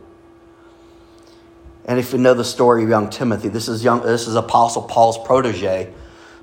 And 1.84 1.98
if 1.98 2.14
you 2.14 2.18
know 2.18 2.32
the 2.32 2.42
story 2.42 2.84
of 2.84 2.88
young 2.88 3.10
Timothy, 3.10 3.50
this 3.50 3.68
is 3.68 3.84
young 3.84 4.00
this 4.00 4.26
is 4.26 4.34
apostle 4.34 4.80
Paul's 4.80 5.18
protege. 5.18 5.92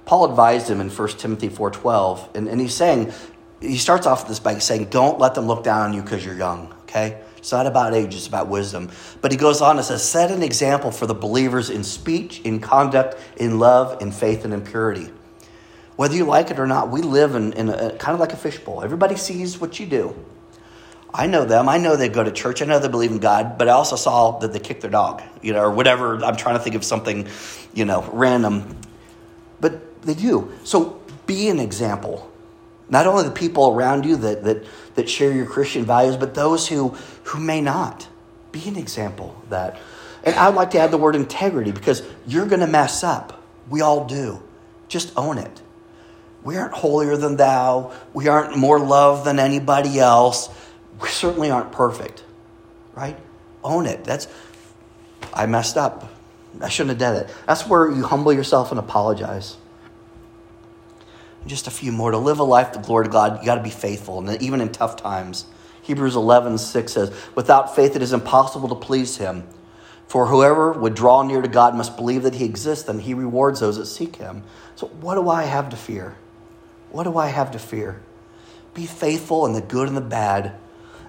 Paul 0.06 0.26
advised 0.26 0.70
him 0.70 0.80
in 0.80 0.92
1 0.92 1.18
Timothy 1.18 1.50
4:12, 1.50 2.36
and, 2.36 2.48
and 2.48 2.62
he's 2.62 2.76
saying 2.76 3.14
he 3.62 3.78
starts 3.78 4.06
off 4.06 4.28
this 4.28 4.40
by 4.40 4.60
saying, 4.60 4.90
Don't 4.92 5.18
let 5.18 5.34
them 5.34 5.48
look 5.48 5.64
down 5.64 5.90
on 5.90 5.94
you 5.96 6.04
because 6.04 6.24
you're 6.24 6.38
young, 6.38 6.72
okay? 6.84 7.20
It's 7.38 7.52
not 7.52 7.66
about 7.66 7.96
age, 7.96 8.14
it's 8.14 8.28
about 8.28 8.48
wisdom. 8.48 8.92
But 9.22 9.32
he 9.32 9.40
goes 9.40 9.60
on 9.60 9.78
and 9.78 9.86
says, 9.86 10.08
Set 10.08 10.30
an 10.30 10.44
example 10.44 10.92
for 10.92 11.08
the 11.08 11.16
believers 11.16 11.72
in 11.72 11.84
speech, 11.84 12.42
in 12.42 12.60
conduct, 12.60 13.16
in 13.38 13.58
love, 13.58 14.00
in 14.04 14.12
faith, 14.12 14.46
and 14.46 14.54
in 14.54 14.62
purity. 14.62 15.10
Whether 16.00 16.16
you 16.16 16.24
like 16.24 16.50
it 16.50 16.60
or 16.60 16.66
not, 16.66 16.90
we 16.90 17.02
live 17.02 17.36
in, 17.36 17.52
in 17.52 17.68
a, 17.68 17.92
kind 17.98 18.14
of 18.14 18.22
like 18.22 18.32
a 18.32 18.38
fishbowl. 18.38 18.84
Everybody 18.84 19.18
sees 19.18 19.60
what 19.60 19.82
you 19.82 19.86
do. 19.86 20.16
I 21.14 21.28
know 21.28 21.44
them. 21.44 21.68
I 21.68 21.78
know 21.78 21.98
they 21.98 22.08
go 22.08 22.24
to 22.24 22.32
church. 22.32 22.62
I 22.62 22.66
know 22.66 22.80
they 22.80 22.88
believe 22.88 23.12
in 23.12 23.20
God, 23.20 23.58
but 23.58 23.68
I 23.68 23.74
also 23.74 23.98
saw 23.98 24.40
that 24.40 24.54
they 24.54 24.60
kick 24.60 24.80
their 24.80 24.90
dog, 24.90 25.22
you 25.42 25.52
know, 25.52 25.60
or 25.60 25.72
whatever. 25.72 26.24
I'm 26.24 26.38
trying 26.38 26.56
to 26.56 26.64
think 26.64 26.78
of 26.78 26.86
something, 26.86 27.28
you 27.74 27.84
know, 27.84 28.10
random. 28.14 28.78
But 29.60 30.02
they 30.04 30.14
do. 30.14 30.54
So 30.64 31.02
be 31.26 31.50
an 31.50 31.60
example 31.60 32.32
not 32.90 33.06
only 33.06 33.26
the 33.26 33.32
people 33.32 33.74
around 33.74 34.06
you 34.06 34.16
that, 34.16 34.46
that, 34.46 34.66
that 34.96 35.10
share 35.10 35.34
your 35.34 35.48
Christian 35.48 35.84
values, 35.84 36.16
but 36.16 36.34
those 36.34 36.66
who, 36.70 36.96
who 37.26 37.42
may 37.42 37.60
not. 37.60 38.08
Be 38.54 38.70
an 38.70 38.78
example 38.78 39.36
that. 39.50 39.78
And 40.24 40.34
I'd 40.36 40.56
like 40.56 40.72
to 40.72 40.80
add 40.80 40.92
the 40.92 40.98
word 40.98 41.16
integrity 41.16 41.72
because 41.72 42.04
you're 42.26 42.46
going 42.46 42.62
to 42.62 42.68
mess 42.68 43.04
up. 43.04 43.44
We 43.70 43.82
all 43.82 44.06
do. 44.06 44.42
Just 44.88 45.12
own 45.18 45.38
it. 45.38 45.62
We 46.44 46.58
aren't 46.58 46.74
holier 46.74 47.18
than 47.18 47.36
thou. 47.36 47.94
We 48.14 48.28
aren't 48.28 48.58
more 48.58 48.80
loved 48.80 49.26
than 49.26 49.40
anybody 49.40 50.00
else. 50.00 50.50
We 51.02 51.10
certainly 51.10 51.52
aren't 51.52 51.72
perfect, 51.72 52.24
right? 52.94 53.18
Own 53.64 53.86
it. 53.86 54.04
That's, 54.04 54.28
I 55.34 55.46
messed 55.46 55.78
up. 55.78 56.12
I 56.62 56.70
shouldn't 56.70 56.92
have 56.92 57.00
done 57.00 57.16
it. 57.16 57.34
That's 57.46 57.68
where 57.68 57.92
you 57.92 58.04
humble 58.04 58.34
yourself 58.34 58.72
and 58.72 58.80
apologize 58.80 59.58
just 61.48 61.68
a 61.68 61.72
few 61.72 61.92
more. 61.92 62.12
To 62.12 62.18
live 62.18 62.40
a 62.40 62.44
life 62.44 62.72
to 62.74 62.80
glory 62.80 63.06
to 63.06 63.12
God, 63.12 63.40
you 63.40 63.46
got 63.46 63.56
to 63.56 63.64
be 63.64 63.70
faithful, 63.70 64.20
and 64.20 64.42
even 64.42 64.62
in 64.62 64.72
tough 64.72 64.96
times. 64.96 65.46
Hebrews 65.82 66.16
11, 66.16 66.58
6 66.58 66.92
says, 66.92 67.12
Without 67.36 67.76
faith 67.76 67.96
it 67.96 68.02
is 68.02 68.14
impossible 68.14 68.70
to 68.70 68.76
please 68.76 69.18
him. 69.18 69.48
For 70.08 70.28
whoever 70.28 70.72
would 70.74 70.96
draw 70.96 71.24
near 71.24 71.42
to 71.42 71.48
God 71.48 71.76
must 71.76 71.96
believe 71.96 72.24
that 72.24 72.36
he 72.36 72.46
exists, 72.46 72.88
and 72.88 73.02
he 73.02 73.14
rewards 73.14 73.60
those 73.60 73.78
that 73.78 73.86
seek 73.86 74.16
him. 74.16 74.44
So, 74.76 74.88
what 74.88 75.16
do 75.16 75.30
I 75.30 75.44
have 75.44 75.70
to 75.70 75.78
fear? 75.78 76.16
What 76.92 77.04
do 77.04 77.18
I 77.18 77.28
have 77.28 77.52
to 77.52 77.60
fear? 77.60 78.02
Be 78.74 78.86
faithful 78.86 79.46
in 79.46 79.54
the 79.54 79.62
good 79.62 79.88
and 79.88 79.98
the 79.98 80.02
bad. 80.02 80.56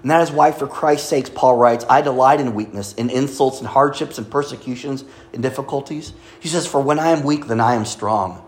And 0.01 0.09
that 0.09 0.21
is 0.21 0.31
why, 0.31 0.51
for 0.51 0.67
Christ's 0.67 1.07
sakes, 1.07 1.29
Paul 1.29 1.57
writes, 1.57 1.85
I 1.89 2.01
delight 2.01 2.39
in 2.39 2.55
weakness, 2.55 2.93
in 2.93 3.09
insults, 3.09 3.59
and 3.59 3.67
hardships, 3.67 4.17
and 4.17 4.29
persecutions, 4.29 5.05
and 5.31 5.43
difficulties. 5.43 6.13
He 6.39 6.49
says, 6.49 6.65
For 6.65 6.81
when 6.81 6.97
I 6.97 7.09
am 7.09 7.23
weak, 7.23 7.45
then 7.45 7.59
I 7.59 7.75
am 7.75 7.85
strong. 7.85 8.43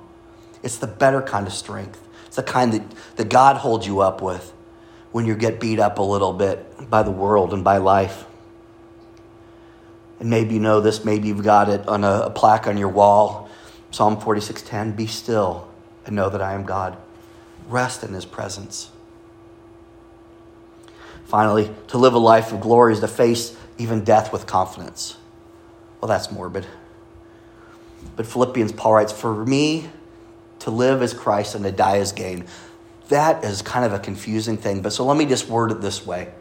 It's 0.64 0.78
the 0.78 0.88
better 0.88 1.22
kind 1.22 1.46
of 1.46 1.54
strength. 1.54 2.00
It's 2.26 2.38
the 2.38 2.44
kind 2.44 2.74
that, 2.74 2.84
that 3.18 3.30
God 3.30 3.58
holds 3.58 3.86
you 3.86 4.00
up 4.00 4.22
with 4.22 4.52
when 5.12 5.26
you 5.26 5.36
get 5.36 5.60
beat 5.60 5.80
up 5.80 6.00
a 6.00 6.02
little 6.02 6.34
bit 6.34 6.90
by 6.90 7.04
the 7.04 7.12
world 7.12 7.54
and 7.54 7.64
by 7.64 7.78
life. 7.78 8.26
And 10.20 10.30
maybe 10.30 10.56
you 10.56 10.60
know 10.60 10.82
this, 10.82 11.06
maybe 11.06 11.28
you've 11.28 11.44
got 11.44 11.70
it 11.70 11.88
on 11.88 12.04
a, 12.04 12.22
a 12.22 12.30
plaque 12.32 12.66
on 12.66 12.78
your 12.78 12.90
wall. 12.90 13.50
Psalm 13.92 14.18
46:10, 14.20 14.96
be 14.96 15.06
still 15.06 15.68
and 16.06 16.16
know 16.16 16.30
that 16.30 16.42
I 16.42 16.54
am 16.54 16.64
God. 16.64 16.98
Rest 17.68 18.04
in 18.04 18.14
his 18.14 18.26
presence. 18.26 18.92
Finally, 21.26 21.74
to 21.88 21.98
live 21.98 22.14
a 22.14 22.20
life 22.20 22.52
of 22.52 22.62
glory 22.62 22.94
is 22.94 23.00
to 23.00 23.08
face 23.08 23.58
even 23.78 24.04
death 24.04 24.32
with 24.32 24.46
confidence. 24.46 25.18
Well, 26.00 26.08
that's 26.08 26.32
morbid. 26.32 26.68
But 28.16 28.28
Philippians, 28.28 28.74
Paul 28.74 28.94
writes, 28.94 29.12
For 29.12 29.46
me, 29.46 29.90
to 30.60 30.72
live 30.72 31.02
as 31.02 31.14
Christ 31.14 31.56
and 31.56 31.64
to 31.64 31.72
die 31.72 31.98
as 31.98 32.12
gain. 32.12 32.46
That 33.10 33.44
is 33.44 33.62
kind 33.62 33.86
of 33.86 33.94
a 33.94 34.00
confusing 34.00 34.58
thing, 34.58 34.82
but 34.82 34.94
so 34.94 35.06
let 35.06 35.18
me 35.18 35.26
just 35.26 35.50
word 35.50 35.72
it 35.72 35.82
this 35.82 36.06
way. 36.06 36.32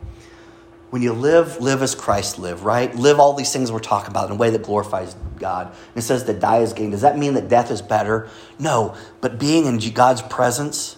When 0.91 1.01
you 1.01 1.13
live, 1.13 1.61
live 1.61 1.83
as 1.83 1.95
Christ 1.95 2.39
lived, 2.39 2.63
right? 2.63 2.95
Live 2.95 3.19
all 3.19 3.33
these 3.33 3.53
things 3.53 3.73
we're 3.73 3.79
talking 3.79 4.11
about 4.11 4.27
in 4.27 4.33
a 4.33 4.39
way 4.39 4.51
that 4.51 4.63
glorifies 4.63 5.17
God. 5.39 5.69
And 5.69 5.97
it 5.97 6.03
says 6.03 6.25
that 6.25 6.39
die 6.39 6.59
is 6.59 6.75
gain. 6.75 6.91
Does 6.91 7.01
that 7.01 7.17
mean 7.17 7.35
that 7.35 7.49
death 7.49 7.71
is 7.71 7.81
better? 7.81 8.29
No, 8.59 8.95
but 9.23 9.39
being 9.39 9.65
in 9.65 9.79
God's 9.93 10.21
presence, 10.23 10.97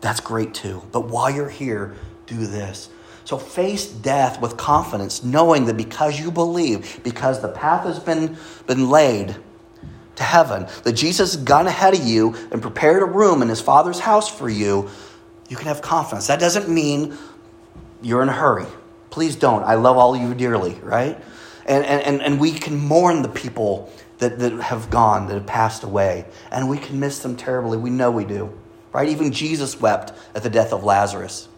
that's 0.00 0.20
great 0.20 0.54
too. 0.54 0.82
But 0.92 1.08
while 1.08 1.30
you're 1.30 1.48
here, 1.48 1.96
do 2.26 2.46
this. 2.46 2.88
So 3.24 3.36
face 3.36 3.86
death 3.86 4.40
with 4.40 4.56
confidence, 4.56 5.22
knowing 5.22 5.66
that 5.66 5.76
because 5.76 6.18
you 6.18 6.30
believe, 6.30 7.00
because 7.04 7.42
the 7.42 7.48
path 7.48 7.84
has 7.84 7.98
been, 7.98 8.36
been 8.66 8.88
laid, 8.88 9.36
to 10.18 10.24
heaven, 10.24 10.66
that 10.82 10.92
Jesus 10.92 11.34
has 11.34 11.42
gone 11.42 11.66
ahead 11.66 11.94
of 11.94 12.04
you 12.04 12.34
and 12.50 12.60
prepared 12.60 13.02
a 13.02 13.06
room 13.06 13.40
in 13.40 13.48
his 13.48 13.60
Father's 13.60 14.00
house 14.00 14.28
for 14.28 14.48
you, 14.48 14.90
you 15.48 15.56
can 15.56 15.66
have 15.66 15.80
confidence. 15.80 16.26
That 16.26 16.40
doesn't 16.40 16.68
mean 16.68 17.16
you're 18.02 18.22
in 18.22 18.28
a 18.28 18.32
hurry. 18.32 18.66
Please 19.10 19.36
don't. 19.36 19.62
I 19.62 19.74
love 19.74 19.96
all 19.96 20.14
of 20.14 20.20
you 20.20 20.34
dearly, 20.34 20.74
right? 20.82 21.18
And, 21.66 21.84
and, 21.84 22.20
and 22.20 22.40
we 22.40 22.52
can 22.52 22.76
mourn 22.76 23.22
the 23.22 23.28
people 23.28 23.92
that, 24.18 24.40
that 24.40 24.52
have 24.54 24.90
gone, 24.90 25.28
that 25.28 25.34
have 25.34 25.46
passed 25.46 25.84
away, 25.84 26.26
and 26.50 26.68
we 26.68 26.78
can 26.78 26.98
miss 26.98 27.20
them 27.20 27.36
terribly. 27.36 27.78
We 27.78 27.90
know 27.90 28.10
we 28.10 28.24
do, 28.24 28.52
right? 28.92 29.08
Even 29.08 29.32
Jesus 29.32 29.80
wept 29.80 30.12
at 30.34 30.42
the 30.42 30.50
death 30.50 30.72
of 30.72 30.84
Lazarus. 30.84 31.48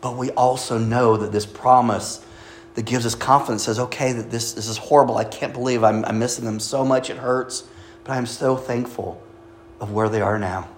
But 0.00 0.16
we 0.16 0.30
also 0.30 0.78
know 0.78 1.16
that 1.16 1.32
this 1.32 1.46
promise 1.46 2.24
that 2.74 2.84
gives 2.86 3.06
us 3.06 3.14
confidence 3.14 3.64
says, 3.64 3.78
okay, 3.78 4.12
that 4.12 4.30
this, 4.30 4.52
this 4.52 4.66
is 4.66 4.76
horrible. 4.78 5.16
I 5.16 5.24
can't 5.24 5.52
believe 5.52 5.84
I'm, 5.84 6.04
I'm 6.04 6.18
missing 6.18 6.44
them 6.44 6.58
so 6.58 6.84
much. 6.84 7.10
It 7.10 7.18
hurts. 7.18 7.64
But 8.04 8.14
I'm 8.14 8.26
so 8.26 8.56
thankful 8.56 9.22
of 9.80 9.92
where 9.92 10.08
they 10.08 10.20
are 10.20 10.38
now. 10.38 10.68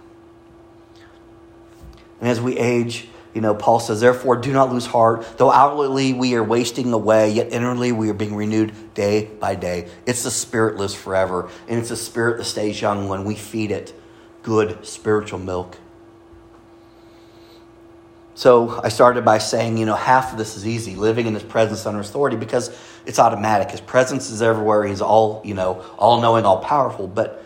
And 2.20 2.28
as 2.28 2.40
we 2.40 2.58
age, 2.58 3.08
you 3.32 3.40
know, 3.40 3.54
Paul 3.54 3.80
says, 3.80 4.00
therefore, 4.00 4.36
do 4.36 4.52
not 4.52 4.72
lose 4.72 4.86
heart. 4.86 5.38
Though 5.38 5.50
outwardly 5.50 6.12
we 6.12 6.34
are 6.34 6.44
wasting 6.44 6.92
away, 6.92 7.32
yet 7.32 7.52
inwardly 7.52 7.92
we 7.92 8.10
are 8.10 8.14
being 8.14 8.36
renewed 8.36 8.94
day 8.94 9.26
by 9.40 9.56
day. 9.56 9.88
It's 10.06 10.22
the 10.22 10.30
spirit 10.30 10.76
lives 10.76 10.94
forever, 10.94 11.48
and 11.68 11.78
it's 11.78 11.88
the 11.88 11.96
spirit 11.96 12.38
that 12.38 12.44
stays 12.44 12.80
young 12.80 13.08
when 13.08 13.24
we 13.24 13.34
feed 13.34 13.70
it 13.70 13.92
good 14.44 14.86
spiritual 14.86 15.40
milk. 15.40 15.78
So 18.36 18.80
I 18.82 18.88
started 18.88 19.24
by 19.24 19.38
saying, 19.38 19.78
you 19.78 19.86
know, 19.86 19.94
half 19.94 20.32
of 20.32 20.38
this 20.38 20.56
is 20.56 20.66
easy, 20.66 20.96
living 20.96 21.26
in 21.26 21.34
his 21.34 21.42
presence 21.42 21.86
under 21.86 22.00
authority, 22.00 22.36
because 22.36 22.76
it's 23.06 23.18
automatic. 23.18 23.70
His 23.70 23.80
presence 23.80 24.30
is 24.30 24.42
everywhere. 24.42 24.84
He's 24.84 25.00
all, 25.00 25.40
you 25.44 25.54
know, 25.54 25.84
all 25.98 26.20
knowing, 26.20 26.44
all 26.44 26.58
powerful. 26.58 27.06
But 27.06 27.44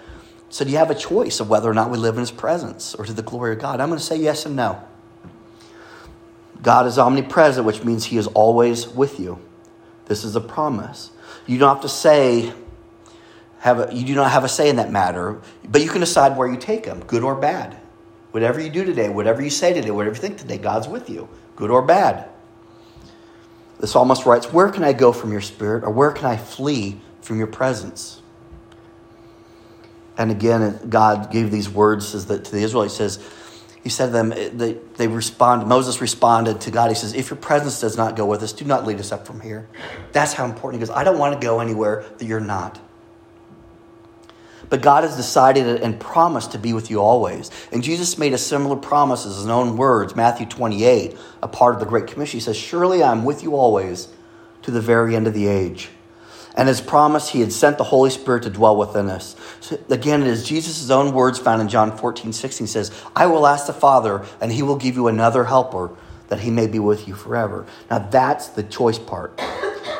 so 0.50 0.64
do 0.64 0.70
you 0.70 0.78
have 0.78 0.90
a 0.90 0.94
choice 0.94 1.40
of 1.40 1.48
whether 1.48 1.70
or 1.70 1.74
not 1.74 1.90
we 1.90 1.98
live 1.98 2.14
in 2.14 2.20
his 2.20 2.30
presence 2.30 2.94
or 2.94 3.04
to 3.04 3.12
the 3.12 3.22
glory 3.22 3.52
of 3.52 3.58
God? 3.58 3.80
I'm 3.80 3.88
going 3.88 3.98
to 3.98 4.04
say 4.04 4.16
yes 4.16 4.46
and 4.46 4.56
no. 4.56 4.82
God 6.62 6.86
is 6.86 6.98
omnipresent, 6.98 7.66
which 7.66 7.84
means 7.84 8.06
he 8.06 8.16
is 8.16 8.26
always 8.28 8.88
with 8.88 9.20
you. 9.20 9.38
This 10.06 10.24
is 10.24 10.34
a 10.36 10.40
promise. 10.40 11.10
You 11.46 11.58
don't 11.58 11.68
have 11.68 11.82
to 11.82 11.88
say, 11.88 12.52
have 13.60 13.90
a, 13.90 13.94
you 13.94 14.04
do 14.04 14.14
not 14.14 14.30
have 14.30 14.44
a 14.44 14.48
say 14.48 14.68
in 14.68 14.76
that 14.76 14.90
matter, 14.90 15.40
but 15.68 15.82
you 15.82 15.88
can 15.88 16.00
decide 16.00 16.36
where 16.36 16.48
you 16.48 16.56
take 16.56 16.84
them, 16.84 17.00
good 17.00 17.22
or 17.22 17.34
bad. 17.34 17.76
Whatever 18.30 18.60
you 18.60 18.70
do 18.70 18.84
today, 18.84 19.08
whatever 19.08 19.42
you 19.42 19.50
say 19.50 19.72
today, 19.72 19.90
whatever 19.90 20.14
you 20.14 20.20
think 20.20 20.38
today, 20.38 20.58
God's 20.58 20.86
with 20.86 21.08
you, 21.10 21.28
good 21.56 21.70
or 21.70 21.82
bad. 21.82 22.28
The 23.80 23.86
psalmist 23.86 24.26
writes, 24.26 24.52
Where 24.52 24.68
can 24.68 24.84
I 24.84 24.92
go 24.92 25.12
from 25.12 25.32
your 25.32 25.40
spirit, 25.40 25.84
or 25.84 25.90
where 25.90 26.12
can 26.12 26.26
I 26.26 26.36
flee 26.36 27.00
from 27.22 27.38
your 27.38 27.46
presence? 27.46 28.22
And 30.16 30.30
again, 30.30 30.80
God 30.88 31.30
gave 31.30 31.50
these 31.50 31.68
words 31.70 32.10
to 32.12 32.18
the 32.18 32.58
Israelites, 32.58 32.94
says, 32.94 33.18
he 33.82 33.88
said 33.88 34.06
to 34.06 34.12
them, 34.12 34.32
eh, 34.32 34.50
they, 34.52 34.72
they 34.96 35.08
respond, 35.08 35.66
Moses 35.66 36.00
responded 36.00 36.60
to 36.62 36.70
God. 36.70 36.90
He 36.90 36.94
says, 36.94 37.14
If 37.14 37.30
your 37.30 37.38
presence 37.38 37.80
does 37.80 37.96
not 37.96 38.16
go 38.16 38.26
with 38.26 38.42
us, 38.42 38.52
do 38.52 38.64
not 38.64 38.84
lead 38.84 38.98
us 39.00 39.12
up 39.12 39.26
from 39.26 39.40
here. 39.40 39.68
That's 40.12 40.32
how 40.32 40.44
important 40.44 40.82
he 40.82 40.86
goes. 40.86 40.94
I 40.94 41.04
don't 41.04 41.18
want 41.18 41.40
to 41.40 41.44
go 41.44 41.60
anywhere 41.60 42.04
that 42.18 42.24
you're 42.24 42.40
not. 42.40 42.80
But 44.70 44.82
God 44.82 45.04
has 45.04 45.16
decided 45.16 45.82
and 45.82 45.98
promised 45.98 46.52
to 46.52 46.58
be 46.58 46.72
with 46.72 46.90
you 46.90 47.00
always. 47.00 47.50
And 47.72 47.82
Jesus 47.82 48.18
made 48.18 48.32
a 48.34 48.38
similar 48.38 48.76
promise 48.76 49.24
in 49.24 49.30
his 49.30 49.46
own 49.46 49.76
words, 49.76 50.14
Matthew 50.14 50.46
28, 50.46 51.16
a 51.42 51.48
part 51.48 51.74
of 51.74 51.80
the 51.80 51.86
Great 51.86 52.06
Commission. 52.06 52.38
He 52.38 52.44
says, 52.44 52.56
Surely 52.56 53.02
I'm 53.02 53.24
with 53.24 53.42
you 53.42 53.56
always 53.56 54.08
to 54.62 54.70
the 54.70 54.80
very 54.80 55.16
end 55.16 55.26
of 55.26 55.34
the 55.34 55.46
age. 55.46 55.88
And 56.54 56.66
his 56.66 56.80
promise, 56.80 57.28
he 57.28 57.40
had 57.40 57.52
sent 57.52 57.78
the 57.78 57.84
Holy 57.84 58.10
Spirit 58.10 58.42
to 58.42 58.50
dwell 58.50 58.76
within 58.76 59.08
us. 59.08 59.36
So 59.60 59.78
again, 59.88 60.22
it 60.22 60.26
is 60.26 60.44
Jesus' 60.44 60.90
own 60.90 61.14
words 61.14 61.38
found 61.38 61.62
in 61.62 61.68
John 61.68 61.96
14, 61.96 62.32
16 62.32 62.66
he 62.66 62.70
says, 62.70 62.90
I 63.14 63.26
will 63.26 63.46
ask 63.46 63.68
the 63.68 63.72
Father, 63.72 64.26
and 64.40 64.50
he 64.50 64.62
will 64.62 64.76
give 64.76 64.96
you 64.96 65.06
another 65.06 65.44
helper 65.44 65.90
that 66.28 66.40
he 66.40 66.50
may 66.50 66.66
be 66.66 66.78
with 66.78 67.06
you 67.06 67.14
forever. 67.14 67.64
Now 67.90 68.00
that's 68.00 68.48
the 68.48 68.64
choice 68.64 68.98
part. 68.98 69.40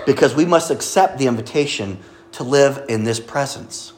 Because 0.04 0.34
we 0.34 0.44
must 0.44 0.70
accept 0.70 1.18
the 1.18 1.26
invitation 1.26 1.98
to 2.32 2.42
live 2.42 2.84
in 2.88 3.04
this 3.04 3.20
presence. 3.20 3.92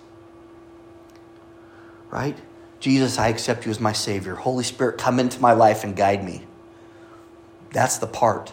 Right? 2.11 2.37
Jesus, 2.81 3.19
I 3.19 3.29
accept 3.29 3.65
you 3.65 3.71
as 3.71 3.81
my 3.81 3.93
Savior. 3.93 4.35
Holy 4.35 4.65
Spirit, 4.65 4.99
come 4.99 5.21
into 5.21 5.41
my 5.41 5.53
life 5.53 5.85
and 5.85 5.95
guide 5.95 6.25
me. 6.25 6.45
That's 7.73 7.99
the 7.99 8.07
part. 8.07 8.53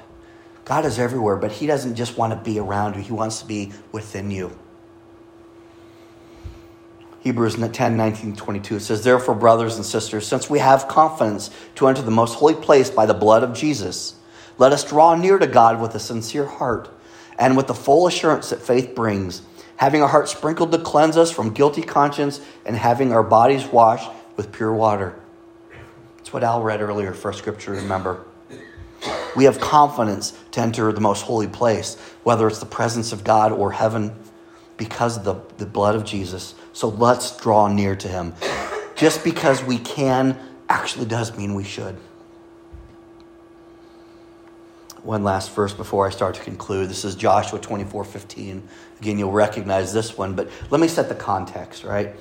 God 0.65 0.85
is 0.85 0.99
everywhere, 0.99 1.37
but 1.37 1.53
He 1.53 1.65
doesn't 1.65 1.95
just 1.95 2.17
want 2.17 2.33
to 2.33 2.39
be 2.51 2.59
around 2.59 2.95
you, 2.95 3.01
He 3.01 3.13
wants 3.13 3.39
to 3.39 3.45
be 3.45 3.71
within 3.91 4.29
you. 4.31 4.57
Hebrews 7.21 7.55
10 7.55 7.97
19 7.97 8.35
22. 8.35 8.75
It 8.75 8.79
says, 8.81 9.03
Therefore, 9.03 9.35
brothers 9.35 9.75
and 9.75 9.85
sisters, 9.85 10.27
since 10.27 10.49
we 10.49 10.59
have 10.59 10.87
confidence 10.87 11.49
to 11.75 11.87
enter 11.87 12.01
the 12.01 12.11
most 12.11 12.35
holy 12.35 12.53
place 12.53 12.89
by 12.89 13.05
the 13.05 13.13
blood 13.13 13.43
of 13.43 13.53
Jesus, 13.53 14.15
let 14.57 14.71
us 14.71 14.83
draw 14.83 15.15
near 15.15 15.37
to 15.37 15.47
God 15.47 15.81
with 15.81 15.95
a 15.95 15.99
sincere 15.99 16.45
heart 16.45 16.89
and 17.37 17.55
with 17.55 17.67
the 17.67 17.73
full 17.73 18.07
assurance 18.07 18.49
that 18.49 18.61
faith 18.61 18.95
brings, 18.95 19.41
having 19.77 20.01
our 20.01 20.07
hearts 20.07 20.31
sprinkled 20.31 20.71
to 20.71 20.77
cleanse 20.79 21.17
us 21.17 21.31
from 21.31 21.53
guilty 21.53 21.81
conscience 21.81 22.41
and 22.65 22.75
having 22.75 23.13
our 23.13 23.23
bodies 23.23 23.65
washed 23.65 24.09
with 24.35 24.51
pure 24.51 24.73
water. 24.73 25.15
That's 26.17 26.33
what 26.33 26.43
Al 26.43 26.61
read 26.61 26.81
earlier 26.81 27.13
for 27.13 27.31
scripture, 27.31 27.71
remember. 27.71 28.25
We 29.35 29.45
have 29.45 29.59
confidence 29.59 30.37
to 30.51 30.61
enter 30.61 30.91
the 30.91 30.99
most 30.99 31.21
holy 31.21 31.47
place, 31.47 31.95
whether 32.23 32.47
it's 32.47 32.59
the 32.59 32.65
presence 32.65 33.11
of 33.13 33.23
God 33.23 33.51
or 33.51 33.71
heaven, 33.71 34.13
because 34.77 35.17
of 35.17 35.23
the, 35.23 35.35
the 35.57 35.65
blood 35.65 35.95
of 35.95 36.03
Jesus. 36.03 36.55
So 36.73 36.89
let's 36.89 37.37
draw 37.37 37.67
near 37.67 37.95
to 37.95 38.07
him. 38.07 38.33
Just 38.95 39.23
because 39.23 39.63
we 39.63 39.77
can 39.77 40.39
actually 40.69 41.05
does 41.05 41.37
mean 41.37 41.53
we 41.53 41.63
should. 41.63 41.97
One 45.07 45.23
last 45.23 45.55
verse 45.55 45.71
before 45.71 46.05
I 46.05 46.09
start 46.09 46.35
to 46.35 46.41
conclude. 46.41 46.89
This 46.89 47.05
is 47.05 47.15
Joshua 47.15 47.59
24 47.59 48.03
15. 48.03 48.67
Again, 48.99 49.17
you'll 49.17 49.31
recognize 49.31 49.93
this 49.93 50.17
one, 50.17 50.35
but 50.35 50.49
let 50.69 50.81
me 50.81 50.89
set 50.89 51.07
the 51.07 51.15
context, 51.15 51.85
right? 51.85 52.13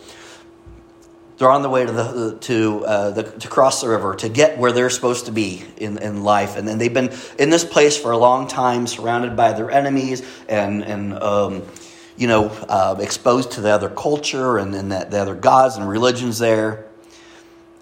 They're 1.37 1.51
on 1.51 1.63
the 1.63 1.69
way 1.69 1.85
to 1.85 1.91
the 1.91 2.39
to 2.43 2.85
uh, 2.87 3.11
the, 3.11 3.23
to 3.25 3.49
cross 3.49 3.81
the 3.81 3.89
river 3.89 4.15
to 4.15 4.29
get 4.29 4.59
where 4.59 4.71
they're 4.71 4.89
supposed 4.89 5.27
to 5.27 5.33
be 5.33 5.65
in, 5.77 5.99
in 5.99 6.23
life, 6.23 6.57
and 6.57 6.69
then 6.69 6.79
they've 6.79 6.95
been 6.95 7.13
in 7.41 7.51
this 7.51 7.65
place 7.65 7.99
for 7.99 8.13
a 8.13 8.19
long 8.19 8.47
time, 8.47 8.87
surrounded 8.87 9.35
by 9.35 9.53
their 9.53 9.73
enemies, 9.73 10.23
and 10.49 10.85
and 10.85 11.13
um, 11.15 11.65
you 12.17 12.29
know 12.29 12.51
uh, 12.69 12.95
exposed 13.01 13.51
to 13.53 13.63
the 13.63 13.71
other 13.71 13.89
culture 13.89 14.59
and, 14.59 14.73
and 14.77 14.93
the, 14.93 15.09
the 15.11 15.19
other 15.19 15.35
gods 15.35 15.77
and 15.77 15.89
religions 15.89 16.39
there. 16.39 16.87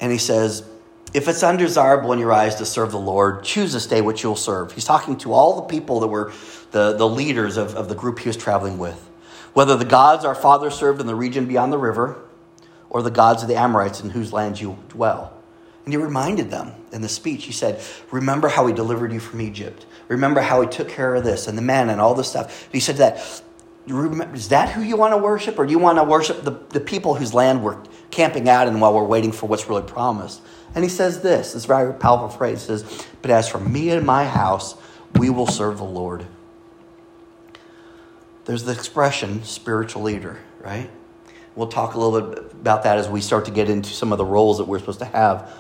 And 0.01 0.11
he 0.11 0.19
says, 0.19 0.67
if 1.15 1.29
it's 1.29 1.43
undesirable 1.43 2.13
in 2.13 2.19
your 2.19 2.33
eyes 2.33 2.57
to 2.57 2.67
serve 2.67 2.91
the 2.91 2.99
Lord, 2.99 3.45
choose 3.45 3.73
this 3.73 3.87
day 3.87 4.01
which 4.01 4.23
you'll 4.25 4.35
serve. 4.35 4.73
He's 4.73 4.85
talking 4.85 5.17
to 5.19 5.33
all 5.33 5.57
the 5.57 5.69
people 5.69 6.01
that 6.01 6.09
were 6.09 6.33
the, 6.73 6.95
the 6.95 7.09
leaders 7.09 7.57
of, 7.57 7.77
of 7.77 7.89
the 7.89 7.95
group 7.95 8.19
he 8.19 8.29
was 8.29 8.37
traveling 8.37 8.79
with. 8.79 9.09
Whether 9.53 9.77
the 9.77 9.85
gods 9.85 10.25
our 10.25 10.35
father 10.35 10.71
served 10.71 11.01
in 11.01 11.07
the 11.07 11.15
region 11.15 11.47
beyond 11.47 11.73
the 11.73 11.79
river, 11.79 12.21
or 12.91 13.03
the 13.03 13.11
gods 13.11 13.43
of 13.43 13.49
the 13.49 13.57
Amorites 13.57 14.01
in 14.01 14.11
whose 14.11 14.33
land 14.33 14.61
you 14.61 14.79
dwell. 14.89 15.33
And 15.85 15.93
he 15.93 15.97
reminded 15.97 16.51
them 16.51 16.73
in 16.93 17.03
the 17.03 17.09
speech. 17.09 17.45
He 17.45 17.53
said, 17.53 17.83
Remember 18.13 18.49
how 18.49 18.67
he 18.67 18.73
delivered 18.73 19.13
you 19.13 19.19
from 19.21 19.41
Egypt. 19.41 19.85
Remember 20.09 20.41
how 20.41 20.63
he 20.63 20.69
took 20.69 20.89
care 20.89 21.15
of 21.15 21.25
this 21.25 21.49
and 21.49 21.59
the 21.59 21.63
men 21.63 21.91
and 21.91 22.01
all 22.01 22.15
this 22.15 22.29
stuff. 22.29 22.69
He 22.73 22.81
said 22.81 22.97
that. 22.97 23.43
Is 23.87 24.49
that 24.49 24.71
who 24.71 24.81
you 24.81 24.97
want 24.97 25.13
to 25.13 25.19
worship? 25.19 25.59
Or 25.59 25.67
do 25.67 25.73
you 25.73 25.79
want 25.79 25.99
to 25.99 26.05
worship 26.05 26.43
the, 26.43 26.53
the 26.71 26.81
people 26.81 27.17
whose 27.17 27.35
land 27.35 27.63
we're 27.63 27.77
camping 28.11 28.49
out 28.49 28.67
in 28.67 28.81
while 28.81 28.95
we're 28.95 29.05
waiting 29.05 29.31
for 29.31 29.47
what's 29.47 29.69
really 29.69 29.83
promised? 29.83 30.41
And 30.75 30.83
he 30.83 30.91
says 30.91 31.21
this, 31.21 31.53
this 31.53 31.67
very 31.67 31.95
powerful 31.95 32.29
phrase. 32.29 32.63
Says, 32.63 33.07
But 33.23 33.31
as 33.31 33.49
for 33.49 33.59
me 33.59 33.91
and 33.91 34.05
my 34.05 34.25
house, 34.25 34.77
we 35.17 35.31
will 35.31 35.47
serve 35.47 35.79
the 35.79 35.85
Lord. 35.85 36.27
There's 38.45 38.65
the 38.65 38.73
expression 38.73 39.45
spiritual 39.45 40.03
leader, 40.03 40.39
right? 40.61 40.91
We'll 41.55 41.69
talk 41.69 41.95
a 41.95 42.01
little 42.01 42.31
bit 42.31 42.53
about 42.53 42.83
that 42.83 42.99
as 42.99 43.09
we 43.09 43.21
start 43.21 43.45
to 43.45 43.51
get 43.53 43.71
into 43.71 43.91
some 43.91 44.13
of 44.13 44.19
the 44.19 44.25
roles 44.25 44.59
that 44.59 44.65
we're 44.65 44.81
supposed 44.81 44.99
to 44.99 45.05
have. 45.05 45.53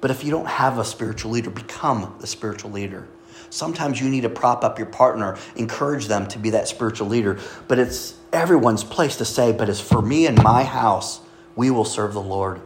But 0.00 0.10
if 0.10 0.24
you 0.24 0.30
don't 0.30 0.46
have 0.46 0.78
a 0.78 0.84
spiritual 0.84 1.30
leader, 1.30 1.50
become 1.50 2.16
the 2.20 2.26
spiritual 2.26 2.70
leader. 2.70 3.08
Sometimes 3.50 4.00
you 4.00 4.08
need 4.10 4.22
to 4.22 4.28
prop 4.28 4.62
up 4.62 4.78
your 4.78 4.88
partner, 4.88 5.38
encourage 5.56 6.06
them 6.06 6.26
to 6.28 6.38
be 6.38 6.50
that 6.50 6.68
spiritual 6.68 7.08
leader. 7.08 7.38
But 7.66 7.78
it's 7.78 8.14
everyone's 8.32 8.84
place 8.84 9.16
to 9.16 9.24
say, 9.24 9.52
but 9.52 9.68
as 9.68 9.80
for 9.80 10.02
me 10.02 10.26
and 10.26 10.42
my 10.42 10.64
house, 10.64 11.20
we 11.56 11.70
will 11.70 11.84
serve 11.84 12.12
the 12.12 12.20
Lord. 12.20 12.60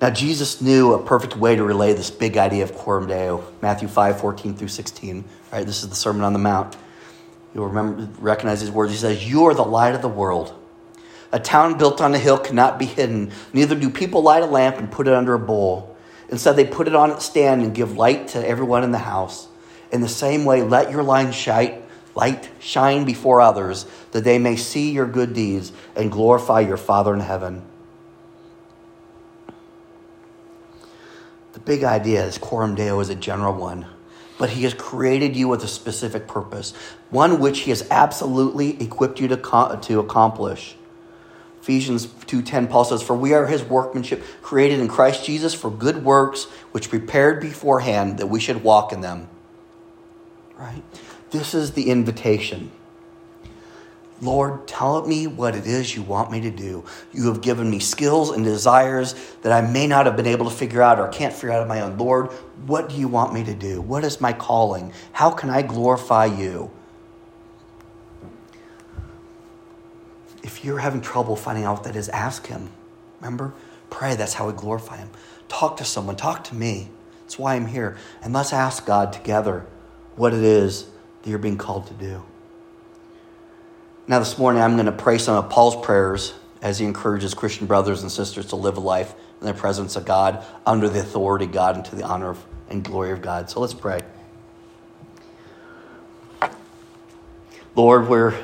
Now, 0.00 0.10
Jesus 0.10 0.60
knew 0.60 0.94
a 0.94 1.02
perfect 1.02 1.36
way 1.36 1.56
to 1.56 1.64
relay 1.64 1.92
this 1.92 2.10
big 2.10 2.36
idea 2.36 2.62
of 2.62 2.72
Coram 2.72 3.08
Deo, 3.08 3.44
Matthew 3.60 3.88
5, 3.88 4.20
14 4.20 4.54
through 4.54 4.68
16. 4.68 5.24
Right, 5.52 5.66
this 5.66 5.82
is 5.82 5.88
the 5.88 5.96
Sermon 5.96 6.22
on 6.22 6.32
the 6.32 6.38
Mount. 6.38 6.76
You'll 7.52 7.66
remember, 7.66 8.08
recognize 8.20 8.60
these 8.60 8.70
words. 8.70 8.92
He 8.92 8.98
says, 8.98 9.28
You 9.28 9.46
are 9.46 9.54
the 9.54 9.64
light 9.64 9.96
of 9.96 10.02
the 10.02 10.08
world. 10.08 10.54
A 11.32 11.40
town 11.40 11.78
built 11.78 12.00
on 12.00 12.14
a 12.14 12.18
hill 12.18 12.38
cannot 12.38 12.78
be 12.78 12.86
hidden. 12.86 13.32
Neither 13.52 13.74
do 13.74 13.90
people 13.90 14.22
light 14.22 14.44
a 14.44 14.46
lamp 14.46 14.76
and 14.76 14.90
put 14.90 15.08
it 15.08 15.14
under 15.14 15.34
a 15.34 15.38
bowl. 15.38 15.96
Instead, 16.28 16.54
they 16.54 16.64
put 16.64 16.86
it 16.86 16.94
on 16.94 17.10
its 17.10 17.24
stand 17.24 17.62
and 17.62 17.74
give 17.74 17.96
light 17.96 18.28
to 18.28 18.46
everyone 18.46 18.84
in 18.84 18.92
the 18.92 18.98
house. 18.98 19.48
In 19.90 20.00
the 20.00 20.08
same 20.08 20.44
way, 20.44 20.62
let 20.62 20.90
your 20.90 21.02
light 21.02 21.32
shine, 21.34 21.82
light 22.14 22.48
shine 22.60 23.04
before 23.04 23.40
others, 23.40 23.84
that 24.12 24.24
they 24.24 24.38
may 24.38 24.54
see 24.54 24.92
your 24.92 25.06
good 25.06 25.34
deeds 25.34 25.72
and 25.96 26.12
glorify 26.12 26.60
your 26.60 26.76
Father 26.76 27.12
in 27.14 27.20
heaven. 27.20 27.62
The 31.57 31.57
big 31.68 31.84
idea 31.84 32.24
is 32.24 32.38
Coram 32.38 32.74
Deo 32.74 32.98
is 32.98 33.10
a 33.10 33.14
general 33.14 33.54
one 33.54 33.86
but 34.38 34.50
he 34.50 34.62
has 34.62 34.72
created 34.72 35.36
you 35.36 35.48
with 35.48 35.62
a 35.64 35.68
specific 35.68 36.28
purpose, 36.28 36.72
one 37.10 37.40
which 37.40 37.60
he 37.60 37.70
has 37.70 37.86
absolutely 37.90 38.80
equipped 38.80 39.20
you 39.20 39.26
to, 39.28 39.78
to 39.82 39.98
accomplish. 39.98 40.76
Ephesians 41.60 42.06
2:10 42.06 42.70
Paul 42.70 42.84
says 42.84 43.02
for 43.02 43.14
we 43.14 43.34
are 43.34 43.46
his 43.46 43.62
workmanship 43.64 44.24
created 44.40 44.80
in 44.80 44.88
Christ 44.88 45.26
Jesus 45.26 45.52
for 45.52 45.70
good 45.70 46.04
works 46.04 46.44
which 46.72 46.88
prepared 46.88 47.40
beforehand 47.40 48.18
that 48.18 48.28
we 48.28 48.40
should 48.40 48.62
walk 48.62 48.92
in 48.92 49.02
them. 49.02 49.28
Right? 50.56 50.82
This 51.30 51.52
is 51.52 51.72
the 51.72 51.90
invitation. 51.90 52.70
Lord, 54.20 54.66
tell 54.66 55.06
me 55.06 55.28
what 55.28 55.54
it 55.54 55.66
is 55.66 55.94
you 55.94 56.02
want 56.02 56.32
me 56.32 56.40
to 56.40 56.50
do. 56.50 56.84
You 57.12 57.28
have 57.28 57.40
given 57.40 57.70
me 57.70 57.78
skills 57.78 58.30
and 58.30 58.44
desires 58.44 59.14
that 59.42 59.52
I 59.52 59.60
may 59.60 59.86
not 59.86 60.06
have 60.06 60.16
been 60.16 60.26
able 60.26 60.50
to 60.50 60.54
figure 60.54 60.82
out 60.82 60.98
or 60.98 61.06
can't 61.08 61.32
figure 61.32 61.52
out 61.52 61.62
on 61.62 61.68
my 61.68 61.80
own. 61.82 61.96
Lord, 61.96 62.30
what 62.66 62.88
do 62.88 62.96
you 62.96 63.06
want 63.06 63.32
me 63.32 63.44
to 63.44 63.54
do? 63.54 63.80
What 63.80 64.02
is 64.04 64.20
my 64.20 64.32
calling? 64.32 64.92
How 65.12 65.30
can 65.30 65.50
I 65.50 65.62
glorify 65.62 66.24
you? 66.24 66.72
If 70.42 70.64
you're 70.64 70.78
having 70.78 71.00
trouble 71.00 71.36
finding 71.36 71.64
out 71.64 71.74
what 71.74 71.84
that 71.84 71.94
is, 71.94 72.08
ask 72.08 72.46
Him. 72.48 72.70
Remember? 73.20 73.52
Pray. 73.90 74.16
That's 74.16 74.34
how 74.34 74.48
we 74.48 74.52
glorify 74.52 74.96
Him. 74.96 75.10
Talk 75.48 75.76
to 75.76 75.84
someone. 75.84 76.16
Talk 76.16 76.42
to 76.44 76.56
me. 76.56 76.88
That's 77.20 77.38
why 77.38 77.54
I'm 77.54 77.66
here. 77.66 77.96
And 78.22 78.32
let's 78.32 78.52
ask 78.52 78.84
God 78.84 79.12
together 79.12 79.66
what 80.16 80.34
it 80.34 80.42
is 80.42 80.88
that 81.22 81.30
you're 81.30 81.38
being 81.38 81.58
called 81.58 81.86
to 81.86 81.94
do. 81.94 82.24
Now, 84.08 84.20
this 84.20 84.38
morning, 84.38 84.62
I'm 84.62 84.76
going 84.76 84.86
to 84.86 84.92
pray 84.92 85.18
some 85.18 85.36
of 85.36 85.50
Paul's 85.50 85.76
prayers 85.84 86.32
as 86.62 86.78
he 86.78 86.86
encourages 86.86 87.34
Christian 87.34 87.66
brothers 87.66 88.00
and 88.00 88.10
sisters 88.10 88.46
to 88.46 88.56
live 88.56 88.78
a 88.78 88.80
life 88.80 89.14
in 89.38 89.46
the 89.46 89.52
presence 89.52 89.96
of 89.96 90.06
God, 90.06 90.42
under 90.64 90.88
the 90.88 91.00
authority 91.00 91.44
of 91.44 91.52
God, 91.52 91.76
and 91.76 91.84
to 91.84 91.94
the 91.94 92.04
honor 92.04 92.30
of, 92.30 92.42
and 92.70 92.82
glory 92.82 93.10
of 93.10 93.20
God. 93.20 93.50
So 93.50 93.60
let's 93.60 93.74
pray. 93.74 94.00
Lord, 97.74 98.08
we're 98.08 98.34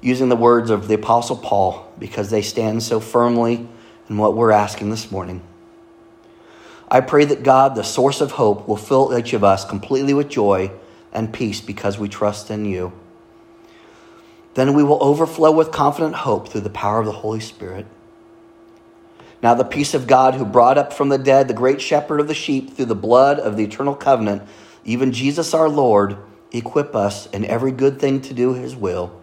using 0.00 0.30
the 0.30 0.36
words 0.36 0.70
of 0.70 0.88
the 0.88 0.94
Apostle 0.94 1.36
Paul 1.36 1.92
because 1.98 2.30
they 2.30 2.40
stand 2.40 2.82
so 2.82 2.98
firmly 2.98 3.68
in 4.08 4.16
what 4.16 4.34
we're 4.34 4.50
asking 4.50 4.88
this 4.88 5.12
morning. 5.12 5.42
I 6.90 7.02
pray 7.02 7.26
that 7.26 7.42
God, 7.42 7.74
the 7.74 7.84
source 7.84 8.22
of 8.22 8.32
hope, 8.32 8.66
will 8.66 8.78
fill 8.78 9.14
each 9.14 9.34
of 9.34 9.44
us 9.44 9.62
completely 9.62 10.14
with 10.14 10.30
joy 10.30 10.70
and 11.12 11.34
peace 11.34 11.60
because 11.60 11.98
we 11.98 12.08
trust 12.08 12.50
in 12.50 12.64
you. 12.64 12.94
Then 14.56 14.72
we 14.72 14.82
will 14.82 15.02
overflow 15.02 15.52
with 15.52 15.70
confident 15.70 16.14
hope 16.14 16.48
through 16.48 16.62
the 16.62 16.70
power 16.70 16.98
of 16.98 17.04
the 17.04 17.12
Holy 17.12 17.40
Spirit. 17.40 17.84
Now 19.42 19.52
the 19.52 19.64
peace 19.64 19.92
of 19.92 20.06
God, 20.06 20.34
who 20.34 20.46
brought 20.46 20.78
up 20.78 20.94
from 20.94 21.10
the 21.10 21.18
dead 21.18 21.46
the 21.46 21.52
great 21.52 21.82
shepherd 21.82 22.20
of 22.20 22.26
the 22.26 22.34
sheep 22.34 22.72
through 22.72 22.86
the 22.86 22.94
blood 22.94 23.38
of 23.38 23.58
the 23.58 23.64
eternal 23.64 23.94
covenant, 23.94 24.44
even 24.82 25.12
Jesus 25.12 25.52
our 25.52 25.68
Lord, 25.68 26.16
equip 26.52 26.96
us 26.96 27.26
in 27.26 27.44
every 27.44 27.70
good 27.70 28.00
thing 28.00 28.22
to 28.22 28.32
do 28.32 28.54
his 28.54 28.74
will, 28.74 29.20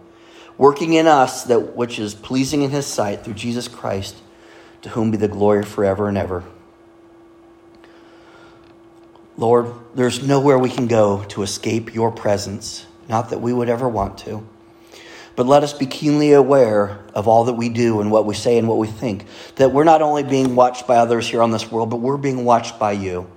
working 0.56 0.92
in 0.92 1.08
us 1.08 1.42
that 1.42 1.74
which 1.74 1.98
is 1.98 2.14
pleasing 2.14 2.62
in 2.62 2.70
his 2.70 2.86
sight 2.86 3.24
through 3.24 3.34
Jesus 3.34 3.66
Christ, 3.66 4.14
to 4.82 4.90
whom 4.90 5.10
be 5.10 5.16
the 5.16 5.26
glory 5.26 5.64
forever 5.64 6.08
and 6.08 6.16
ever. 6.16 6.44
Lord, 9.36 9.74
there's 9.96 10.24
nowhere 10.24 10.60
we 10.60 10.70
can 10.70 10.86
go 10.86 11.24
to 11.30 11.42
escape 11.42 11.92
your 11.92 12.12
presence, 12.12 12.86
not 13.08 13.30
that 13.30 13.40
we 13.40 13.52
would 13.52 13.68
ever 13.68 13.88
want 13.88 14.18
to. 14.18 14.46
But 15.36 15.46
let 15.46 15.64
us 15.64 15.72
be 15.72 15.86
keenly 15.86 16.32
aware 16.32 16.98
of 17.12 17.26
all 17.26 17.44
that 17.44 17.54
we 17.54 17.68
do 17.68 18.00
and 18.00 18.10
what 18.10 18.24
we 18.24 18.34
say 18.34 18.56
and 18.56 18.68
what 18.68 18.78
we 18.78 18.86
think. 18.86 19.26
That 19.56 19.72
we're 19.72 19.84
not 19.84 20.00
only 20.00 20.22
being 20.22 20.54
watched 20.54 20.86
by 20.86 20.96
others 20.96 21.28
here 21.28 21.42
on 21.42 21.50
this 21.50 21.70
world, 21.70 21.90
but 21.90 21.96
we're 21.96 22.16
being 22.16 22.44
watched 22.44 22.78
by 22.78 22.92
you. 22.92 23.28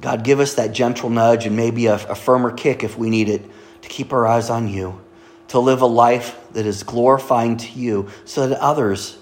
God, 0.00 0.24
give 0.24 0.40
us 0.40 0.54
that 0.54 0.72
gentle 0.72 1.10
nudge 1.10 1.44
and 1.44 1.56
maybe 1.56 1.86
a, 1.86 1.94
a 1.94 2.14
firmer 2.14 2.50
kick 2.50 2.84
if 2.84 2.96
we 2.96 3.10
need 3.10 3.28
it 3.28 3.42
to 3.82 3.88
keep 3.88 4.12
our 4.12 4.26
eyes 4.26 4.48
on 4.48 4.68
you, 4.68 5.00
to 5.48 5.58
live 5.58 5.82
a 5.82 5.86
life 5.86 6.38
that 6.52 6.66
is 6.66 6.82
glorifying 6.82 7.56
to 7.56 7.78
you 7.78 8.08
so 8.24 8.46
that 8.46 8.58
others 8.60 9.18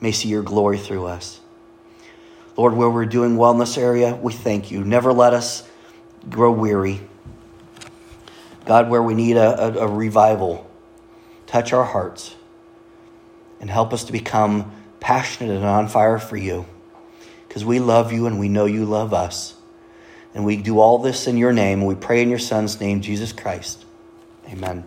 may 0.00 0.12
see 0.12 0.28
your 0.28 0.42
glory 0.42 0.78
through 0.78 1.06
us. 1.06 1.40
Lord, 2.56 2.74
where 2.74 2.88
we're 2.88 3.06
doing 3.06 3.36
well 3.36 3.50
in 3.50 3.58
this 3.58 3.76
area, 3.76 4.14
we 4.14 4.32
thank 4.32 4.70
you. 4.70 4.82
Never 4.82 5.12
let 5.12 5.34
us 5.34 5.68
grow 6.28 6.50
weary. 6.50 7.00
God, 8.66 8.90
where 8.90 9.02
we 9.02 9.14
need 9.14 9.36
a, 9.36 9.80
a, 9.80 9.86
a 9.86 9.88
revival, 9.88 10.68
touch 11.46 11.72
our 11.72 11.84
hearts 11.84 12.34
and 13.60 13.70
help 13.70 13.92
us 13.92 14.04
to 14.04 14.12
become 14.12 14.72
passionate 15.00 15.54
and 15.54 15.64
on 15.64 15.88
fire 15.88 16.18
for 16.18 16.36
you 16.36 16.66
because 17.48 17.64
we 17.64 17.78
love 17.78 18.12
you 18.12 18.26
and 18.26 18.38
we 18.38 18.48
know 18.48 18.66
you 18.66 18.84
love 18.84 19.14
us. 19.14 19.54
And 20.34 20.44
we 20.44 20.58
do 20.58 20.80
all 20.80 20.98
this 20.98 21.26
in 21.26 21.38
your 21.38 21.52
name. 21.52 21.86
We 21.86 21.94
pray 21.94 22.20
in 22.20 22.28
your 22.28 22.38
Son's 22.38 22.78
name, 22.78 23.00
Jesus 23.00 23.32
Christ. 23.32 23.86
Amen. 24.46 24.86